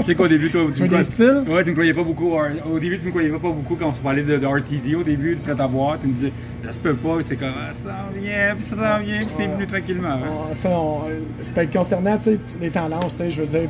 [0.00, 1.42] Je sais qu'au début, toi, Tu me styles?
[1.48, 2.32] Ouais, tu me croyais pas beaucoup.
[2.34, 5.02] Au début, tu me croyais pas beaucoup quand on se parlait de, de RTD au
[5.02, 5.98] début, de prêt à boire.
[6.00, 6.32] Tu me disais,
[6.64, 9.26] ça se peut pas, c'est comme, ah, ça s'en vient, puis ça s'en vient, puis
[9.30, 9.54] c'est Ouais.
[9.54, 10.08] venu tranquillement.
[10.08, 10.56] hein.
[10.64, 13.68] On- on- euh, concernant tu sais, les tendances, tu sais, je veux dire,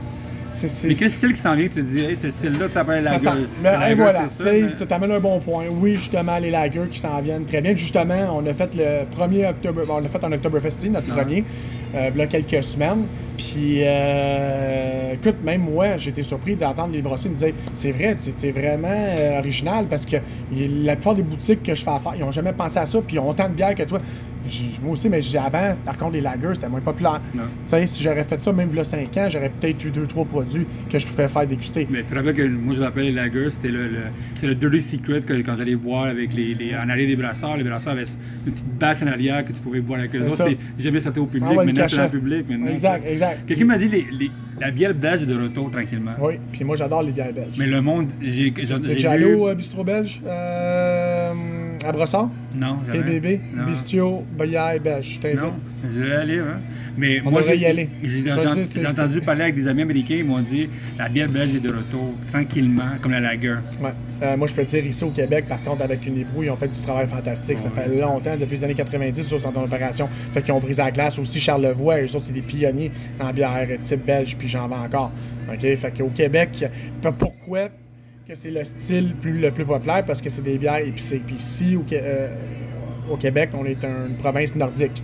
[0.85, 3.13] Mais quel style qui s'en vient, tu te dis, hey, ce style-là, ça s'appelle la
[3.13, 3.49] Ça sent- gueule.
[3.63, 5.65] Mais, La et voilà, tu mais- t'amènes un bon point.
[5.71, 7.77] Oui, justement, les lagers qui s'en viennent très bien.
[7.77, 11.17] Justement, on a fait le premier octobre, on l'a fait en Oktoberfest, ici, notre Ah.
[11.23, 11.45] premier,
[11.95, 13.05] euh, il y a quelques semaines.
[13.37, 18.51] Puis, euh, écoute, même moi, été surpris d'entendre les brossiers me dire c'est vrai, c'est
[18.51, 20.17] vraiment euh, original parce que
[20.51, 23.17] la plupart des boutiques que je fais affaire, ils n'ont jamais pensé à ça, puis
[23.17, 24.01] ils ont autant de bières que toi.
[24.83, 27.21] Moi aussi, mais j'ai avant, par contre, les lagers, c'était moins populaire.
[27.33, 29.91] Tu sais, si j'aurais fait ça même il y a 5 ans, j'aurais peut-être eu
[29.91, 31.87] 2-3 produits que je pouvais faire déguster.
[31.91, 34.81] Mais tu te rappelles que moi je l'appelais les lagers, c'était le, le- le dirty
[34.83, 38.05] secret que quand j'allais boire avec les, les en arrière des brasseurs, les brasseurs avaient
[38.47, 40.49] une petite bâche en arrière que tu pouvais boire avec eux autres.
[40.79, 42.19] jamais sorti au public, Ah ouais, maintenant c'est dans le cachet.
[42.19, 42.47] public.
[42.49, 43.47] Maintenant, Exact, exact.
[43.47, 44.31] Quelqu'un m'a dit les, les-
[44.61, 46.13] la bière belge est de retour tranquillement.
[46.21, 47.57] Oui, puis moi j'adore les bières belges.
[47.59, 50.21] Mais le monde, j'ai j'ai Jalo lu- euh, Bistrot Belge?
[50.27, 51.33] Euh,
[51.89, 52.99] à Brossard, Non, jamais.
[53.03, 53.65] PBB, Non.
[53.65, 55.15] Bistio, belge.
[55.15, 55.41] Je t'invite.
[55.41, 55.55] Non,
[55.89, 56.61] je vais aller, hein.
[56.97, 57.89] Mais On moi, devrait y aller.
[58.03, 60.69] j'ai- entendu parler avec des amis américains, ils m'ont dit
[60.99, 63.55] la bière belge est de retour, tranquillement, comme la lager.
[63.81, 63.91] Ouais.
[64.23, 66.51] Euh, moi, je peux te dire, ici au Québec, par contre, avec une ébrou, ils
[66.51, 67.59] ont fait du travail fantastique.
[67.59, 68.03] ça Ouais, fait ça.
[68.07, 70.09] longtemps, depuis les années 90, ils sont en opération.
[70.35, 71.19] Fait qu'ils ont brisé la glace.
[71.19, 75.13] Aussi, Charlevoix, eux autres, c'est des pionniers en bière type belge, puis j'en vends encore.
[75.51, 75.61] OK?
[75.61, 76.65] Fait qu'au Québec,
[77.19, 77.69] pourquoi
[78.29, 80.05] que c'est le style le plus populaire?
[80.05, 81.23] Parce que c'est des bières épicées.
[81.25, 82.29] Puis ici, au, euh,
[83.11, 85.03] au Québec, on est un- une province nordique.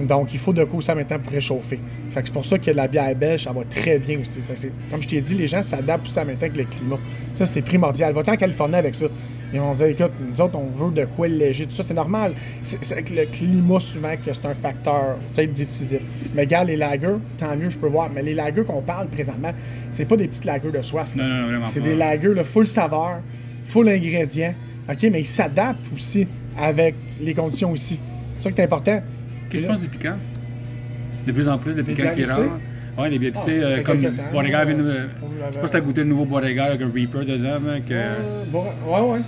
[0.00, 1.78] Donc, il faut de quoi ça maintenant pour réchauffer.
[2.10, 4.40] Fait que c'est pour ça que la bière belge, ça va très bien aussi.
[4.40, 6.64] Fait que comme je t'ai dit, les gens s'adaptent aussi en même temps avec le
[6.64, 6.98] climat.
[7.36, 8.12] Ça, c'est primordial.
[8.12, 9.06] Va-t'en en Californie avec ça.
[9.54, 11.66] Ils vont dire, écoute, nous autres, on veut de quoi léger.
[11.66, 12.32] Tout ça, c'est normal.
[12.62, 15.16] C'est avec le climat, souvent, que c'est un facteur
[15.54, 16.00] décisif.
[16.34, 18.08] Mais regarde, les lagers, tant mieux, je peux voir.
[18.12, 19.52] Mais les lagers qu'on parle présentement,
[19.90, 21.08] c'est pas des petites lagers de soif.
[21.14, 21.22] là.
[21.22, 23.18] Non, non, non, vraiment C'est des lagers, là, full saveur,
[23.66, 24.54] full ingrédients.
[24.90, 26.26] OK, mais ils s'adaptent aussi
[26.58, 27.98] avec les conditions ici.
[28.38, 29.02] C'est ça qui est important.
[29.50, 30.14] Qu'est-ce Et là- penses du piquant?
[31.26, 32.40] De plus en plus, le piquant qui est rare.
[32.98, 34.00] Ouais, les épicées, Ah, euh, comme
[34.32, 36.82] Beauregard vient de- euh, Je sais l'avait- pas si t'as goûté le nouveau Beauregard avec
[36.82, 37.84] un Reaper dedans, mec.
[37.90, 39.18] euh, Euh, bon, ouais, ouais.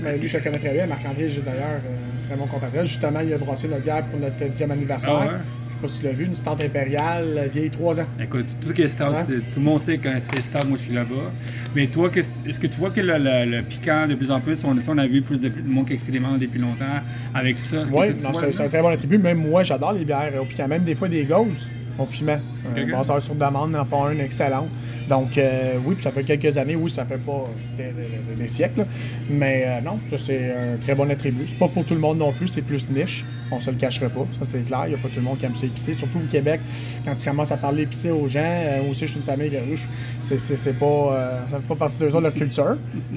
[0.00, 0.86] Mais lui, je le connais très bien.
[0.86, 2.86] Marc-André, j'ai d'ailleurs euh, très bon compatriote.
[2.86, 5.10] Justement, il a brassé notre bière pour notre 10e anniversaire.
[5.12, 5.32] Ah ouais?
[5.80, 8.06] Je sais pas si tu l'as vu, une stante impériale, euh, vieille 3 ans.
[8.20, 9.22] Écoute, tout ce qui est stout, Ouais.
[9.24, 11.30] c'est- tout le monde sait quand c'est stout, moi je suis là-bas.
[11.76, 14.64] Mais toi, est-ce que tu vois que le, le- le piquant, de plus en plus,
[14.64, 16.84] on, a vu plus de, de monde qui expérimente depuis longtemps
[17.32, 17.84] avec ça?
[17.84, 19.18] Que Oui, c'est un très bon attribut.
[19.18, 20.66] Même moi, j'adore les bières au piquant.
[20.66, 22.40] Même des fois des gauzes au piment.
[22.66, 22.90] Un Ok.
[22.90, 24.68] brasseur sur demande en font une excellente.
[25.08, 26.76] Donc, euh, oui, puis ça fait quelques années.
[26.76, 27.44] Oui, ça fait pas
[27.76, 28.80] des, des- des siècles.
[28.80, 28.84] là.
[29.30, 31.44] Mais euh, non, ça, c'est un très bon attribut.
[31.46, 32.48] C'est pas pour tout le monde non plus.
[32.48, 33.24] C'est plus niche.
[33.50, 34.26] On se le cachera pas.
[34.38, 34.82] Ça, c'est clair.
[34.86, 35.94] Il n'y a pas tout le monde qui aime ça épicé.
[35.94, 36.60] Surtout au Québec,
[37.06, 39.86] quand tu commences à parler épicé aux gens, euh, aussi, je suis une famille riche.
[40.20, 42.76] C'est, c'est, c'est pas, ça fait pas partie d'eux autres, leur culture.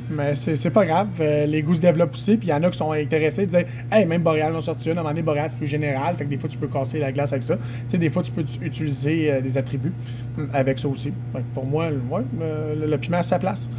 [0.09, 1.07] Mais c'est, c'est pas grave.
[1.19, 2.37] Les goûts se développent aussi.
[2.37, 3.43] Puis il y en a qui sont intéressés.
[3.43, 4.97] Ils disent, hey, même Boréal en sorti une.
[4.97, 6.15] À un moment donné, Boréal, c'est plus général.
[6.15, 7.57] Fait que des fois, tu peux casser la glace avec ça.
[7.57, 9.93] Tu sais, des fois, tu peux utiliser euh, des attributs
[10.37, 11.11] mm, avec ça aussi.
[11.53, 13.69] Pour moi, euh, le piment a sa place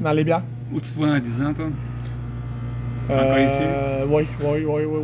[0.00, 0.42] dans les bières.
[0.72, 1.66] Où tu te vois dans 10 ans, toi?
[3.08, 5.02] Encore Euh, Oui, oui, oui, oui.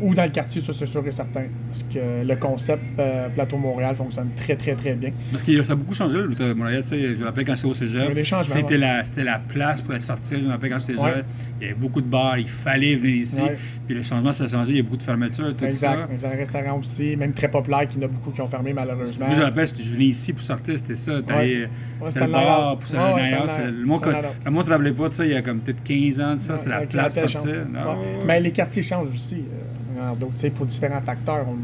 [0.00, 1.44] Ou, ou dans le quartier, ça, c'est sûr et certain.
[1.70, 5.10] Parce que le concept euh, Plateau Montréal fonctionne très, très, très bien.
[5.32, 7.66] Parce que ça a beaucoup changé, le Montréal, tu sais, je me rappelle quand j'étais
[7.68, 8.78] au a cégep, c'était ouais.
[8.78, 11.24] la, la place pour aller sortir, je me rappelle quand j'étais jeune,
[11.60, 13.56] il y avait beaucoup de bars, il fallait venir ici, Ouais.
[13.86, 16.08] puis le changement, ça a changé, il y a beaucoup de fermetures, tout exact.
[16.20, 16.28] ça.
[16.28, 18.72] Dans un restaurant aussi, même très populaire, qu'il y en a beaucoup qui ont fermé
[18.72, 19.26] malheureusement.
[19.26, 21.14] Moi, je me rappelle, je venais ici pour sortir, c'était ça.
[21.18, 21.68] Ouais,
[22.06, 24.50] c'était c'est le bar, pour un c'est- night- Le monde night-out.
[24.52, 26.70] monde se rappelait pas de ça, il y a comme peut-être 15 ans ça, c'était
[26.70, 27.27] la place pour
[27.86, 28.24] Ouais.
[28.26, 29.42] Mais les quartiers changent aussi,
[29.98, 30.10] euh,
[30.50, 31.46] pour différents facteurs.
[31.48, 31.56] On-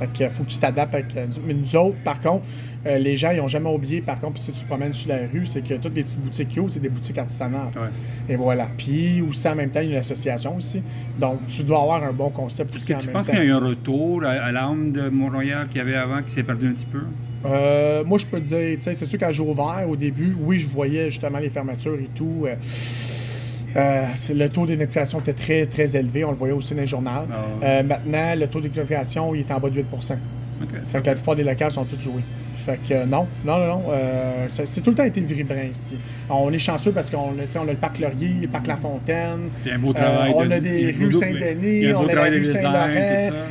[0.00, 1.14] Fait que faut que tu t'adaptes avec.
[1.14, 2.46] euh, Mais nous autres, par contre,
[2.86, 5.18] euh, les gens, ils n'ont jamais oublié, par contre, si tu te promènes sur la
[5.30, 7.68] rue, c'est que toutes les petites boutiques qu'il c'est des boutiques artisanales.
[7.76, 7.90] Ouais.
[8.30, 8.66] Et voilà.
[8.78, 10.80] Puis aussi, en même temps, il y a une association aussi.
[11.18, 13.42] Donc, tu dois avoir un bon concept Est-ce aussi que en tu penses qu'il y
[13.42, 16.44] a eu un retour à, à l'âme de Mont-Royal qu'il y avait avant, qui s'est
[16.44, 17.02] perdu un petit peu?
[17.44, 21.10] Euh, moi, je peux te dire, c'est sûr j'ai ouvert au début, oui, je voyais
[21.10, 22.44] justement les fermetures et tout.
[22.46, 22.54] euh,
[23.76, 26.24] euh, le taux d'inoccupation était très, très élevé.
[26.24, 27.10] On le voyait aussi dans les journaux.
[27.10, 27.64] Ah.
[27.64, 30.68] Euh, maintenant, le taux d'inoccupation, il est en bas de 8 OK.
[30.92, 32.22] Fait que la plupart des locales sont tous joués.
[32.64, 33.82] Fait que euh, non, non, non, non.
[33.90, 35.96] euh, c'est tout le temps été vibrant ici.
[36.28, 39.48] On est chanceux parce qu'on a, on a le parc Laurier, le parc La Fontaine.
[39.64, 40.32] Il y a un beau travail.
[40.36, 42.88] On a des rues Saint-Denis, on a la rue Saint-Laurent,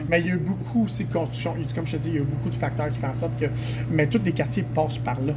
[0.10, 1.56] mais il y a eu beaucoup aussi de construction.
[1.74, 3.40] Comme je te dis, il y a eu beaucoup de facteurs qui font en sorte
[3.40, 3.46] que.
[3.90, 5.34] Mais tous les quartiers passent par là.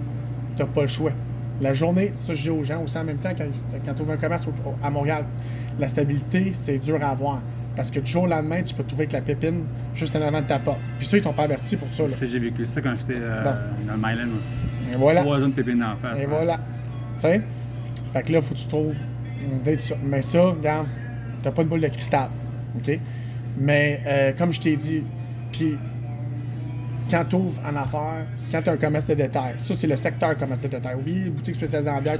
[0.57, 1.13] Tu n'as pas le choix.
[1.63, 3.45] La journée, ça je dis aux gens aussi en même temps, quand,
[3.87, 5.25] quand tu ouvres un commerce au- à Montréal,
[5.79, 7.41] la stabilité, c'est dur à avoir.
[7.77, 9.63] Parce que du jour au lendemain, tu peux te trouver avec la pépine
[9.95, 10.81] juste en avant de ta porte.
[10.99, 12.03] Puis ça, ils t'ont pas averti pour ça.
[12.03, 12.11] Là.
[12.21, 13.45] J'ai vécu ça quand j'étais euh,
[13.87, 14.27] dans le Myland.
[14.27, 14.93] moi.
[14.93, 15.21] Et voilà.
[15.23, 16.17] Trois zones pépines d'en face.
[16.19, 16.27] Et ouais.
[16.27, 16.57] voilà.
[17.17, 17.41] Tu sais?
[18.13, 18.95] Fait que là, faut que tu trouves
[19.43, 19.95] une de ça.
[20.05, 20.87] Mais ça, regarde,
[21.43, 22.29] t'as pas une boule de cristal.
[22.77, 22.99] OK?
[23.59, 25.03] Mais euh, comme je t'ai dit,
[25.51, 25.79] puis
[27.11, 29.97] quand tu ouvres en affaires, quand tu as un commerce de détail, ça, c'est le
[29.97, 30.97] secteur commerce de détail.
[31.05, 32.19] Oui, les boutiques spécialisées en bière,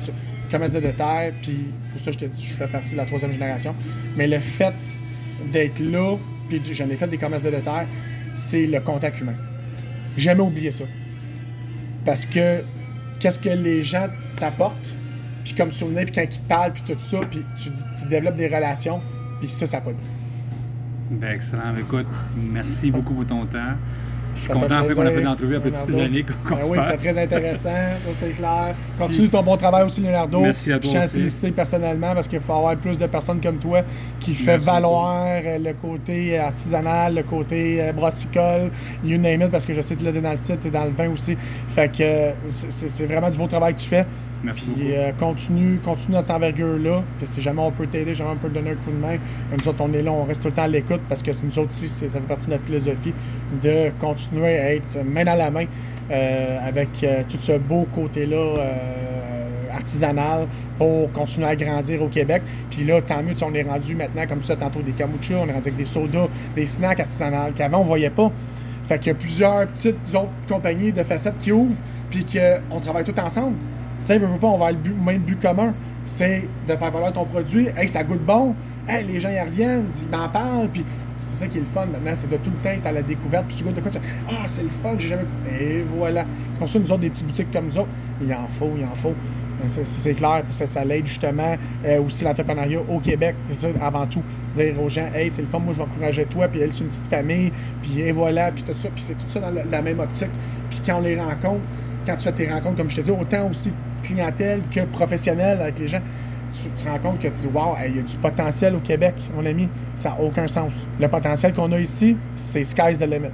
[0.51, 3.33] commerce de détail, puis pour ça, je te dis, je fais partie de la troisième
[3.33, 3.75] génération.
[4.17, 4.75] Mais le fait
[5.53, 6.17] d'être là,
[6.49, 7.87] puis j'en ai fait des commerces de détail,
[8.35, 9.35] c'est le contact humain.
[10.17, 10.85] Jamais oublié ça.
[12.05, 12.63] Parce que
[13.21, 14.09] qu'est-ce que les gens
[14.39, 14.95] t'apportent,
[15.45, 18.37] puis comme souvenir, puis quand ils te parlent, puis tout ça, puis tu, tu développes
[18.37, 19.01] des relations,
[19.41, 19.91] puis ça, ça pas.
[21.11, 21.75] Ben, excellent.
[21.79, 22.07] Écoute,
[22.37, 23.75] merci beaucoup pour ton temps.
[24.35, 26.57] Je suis content un peu qu'on a fait plaisir, l'entrevue après toutes ces années qu'on
[26.57, 28.75] Ben oui, c'est très intéressant, ça c'est clair.
[28.99, 30.41] Continue ton bon travail aussi, Leonardo.
[30.41, 33.41] Merci à toi Je tiens à féliciter personnellement parce qu'il faut avoir plus de personnes
[33.41, 33.83] comme toi
[34.21, 38.71] qui fait Merci valoir euh, le côté artisanal, le côté euh, brassicole,
[39.05, 40.85] you name it, parce que je sais que tu l'as dans le site et dans
[40.85, 41.37] le vin aussi.
[41.69, 42.31] Fait que euh,
[42.69, 44.07] c'est c'est vraiment du beau travail que tu fais.
[44.45, 44.95] Merci Puis beaucoup.
[44.95, 47.03] euh, continue, continue notre envergure-là.
[47.19, 49.17] Puis si jamais on peut t'aider, jamais on peut te donner un coup de main.
[49.57, 51.59] Nous autres, on est là, on reste tout le temps à l'écoute parce que nous
[51.59, 53.13] autres aussi, ça fait partie de notre philosophie
[53.63, 55.67] de continuer à être main dans la main
[56.11, 58.55] euh, avec euh, tout ce beau côté-là
[59.73, 62.43] artisanal pour continuer à grandir au Québec.
[62.71, 65.49] Puis là, tant mieux, on est rendu maintenant, comme tu sais tantôt, des kombucha, on
[65.49, 68.31] est rendu avec des sodas, des snacks artisanales qu'avant on voyait pas.
[68.87, 71.81] Fait qu'il y a plusieurs petites autres compagnies de facettes qui ouvrent,
[72.11, 73.57] puis qu'on travaille tout ensemble.
[74.07, 75.75] Tu sais, veux, pas, on va le but- même but commun.
[76.05, 77.69] C'est de faire valoir ton produit.
[77.77, 78.55] Hey, ça goûte bon.
[78.89, 80.69] Hey, les gens y reviennent, ils m'en parlent.
[80.73, 80.85] Puis
[81.19, 83.03] c'est ça qui est le fun maintenant, c'est de tout le temps être à la
[83.03, 83.45] découverte.
[83.47, 83.99] Puis tu goûtes de quoi tu
[84.29, 85.23] Ah, c'est le fun, j'ai jamais.
[85.61, 86.25] Et voilà.
[86.53, 87.87] C'est pour ça que nous autres, des petites boutiques comme autres,
[88.21, 89.15] il en faut, il en faut.
[89.65, 93.37] Euh, c'est clair, puis ça, ça l'aide justement euh, aussi l'entrepreneuriat au Québec.
[93.51, 94.23] C'est ça, avant tout.
[94.55, 96.81] Dire aux gens, hey, c'est le fun, moi je vais encourager toi, puis elle, c'est
[96.81, 98.89] une petite famille, puis et voilà, puis tout ça.
[98.93, 100.31] Puis c'est tout ça dans la, la même optique.
[100.71, 101.61] Puis quand on les rencontre,
[102.07, 103.71] quand tu fais tes rencontres, comme je te dis, autant aussi
[104.03, 106.01] clientèle que professionnelle avec les gens,
[106.55, 109.15] tu te rends compte que tu dis, waouh, il y a du potentiel au Québec,
[109.35, 109.69] mon ami.
[109.97, 110.73] Ça n'a aucun sens.
[111.01, 113.29] Le potentiel qu'on a ici, c'est sky's the limit.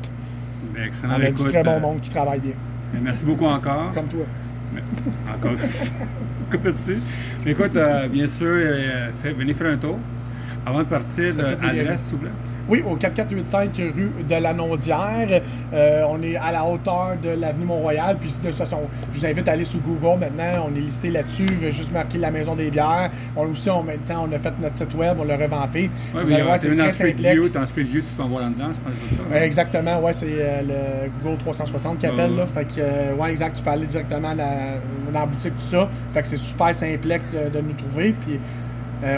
[0.74, 1.14] Ben, On excellent.
[1.14, 2.52] a du très bon euh, monde qui travaille bien,
[2.92, 3.92] ben, merci beaucoup encore.
[3.94, 4.24] comme toi.
[5.34, 5.52] Encore.
[6.48, 6.72] Encore.
[7.44, 9.98] Mais Écoute, euh, bien sûr, euh, fait- venez faire un tour.
[10.66, 12.30] Avant de partir, C'est euh, tout est adresse, s'il vous plaît.
[12.68, 15.40] Oui, au 4485 rue de la Nondière.
[15.72, 18.16] Euh, on est à la hauteur de l'avenue Mont-Royal.
[18.20, 18.80] Puis de toute façon,
[19.14, 20.66] je vous invite à aller sur Google maintenant.
[20.70, 21.46] On est listé là-dessus.
[21.48, 23.10] Je vais juste marquer la Maison des bières.
[23.34, 25.88] On aussi, en même temps, on a fait notre site web, on l'a revampé.
[26.12, 28.66] Vous mais voir, c'est très Street View, dans Street View, tu peux en voir là-dedans,
[28.74, 29.22] je pense que c'est ça.
[29.30, 32.46] Ouais, exactement, ouais, c'est euh, le Google 360 qui appelle, là.
[32.54, 34.44] Fait que, euh, ouais, exact, tu peux aller directement à la-
[35.12, 35.88] dans la boutique, tout ça.
[36.12, 38.14] Fait que c'est super simplex de nous trouver.
[38.26, 38.38] Puis,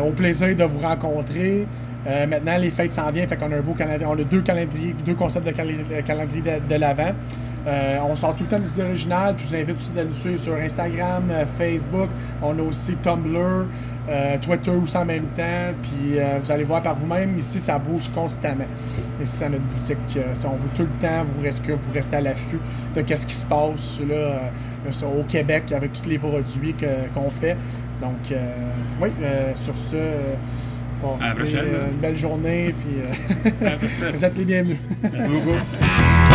[0.07, 1.67] au plaisir de vous rencontrer.
[2.07, 4.07] Euh, maintenant, les fêtes s'en viennent, fait qu'on a un beau calendrier.
[4.07, 7.13] On a deux calendriers, deux concepts de calendrier de, l'avant.
[7.67, 10.03] Euh, on sort tout le temps des idées originales, puis je vous invite aussi de
[10.03, 12.09] nous suivre sur Instagram, euh, Facebook.
[12.43, 13.67] On a aussi Tumblr,
[14.09, 15.73] euh, Twitter aussi en même temps.
[15.83, 18.65] Puis euh, vous allez voir par vous-même, ici ça bouge constamment.
[19.23, 20.17] Ici c'est notre boutique.
[20.17, 22.59] euh, si on veut tout le temps vous restez, vous restez à l'affût
[22.97, 24.41] de qu'est-ce qui se passe là,
[25.07, 26.75] au Québec avec tous les produits
[27.15, 27.57] qu'on fait.
[28.01, 28.39] Donc
[29.01, 29.11] oui,
[29.57, 29.97] sur ce,
[31.21, 31.75] À la passez, prochaine.
[31.75, 33.77] euh, une belle journée, puis euh,
[34.15, 34.77] vous êtes les bienvenus.
[35.03, 36.30] Merci beaucoup.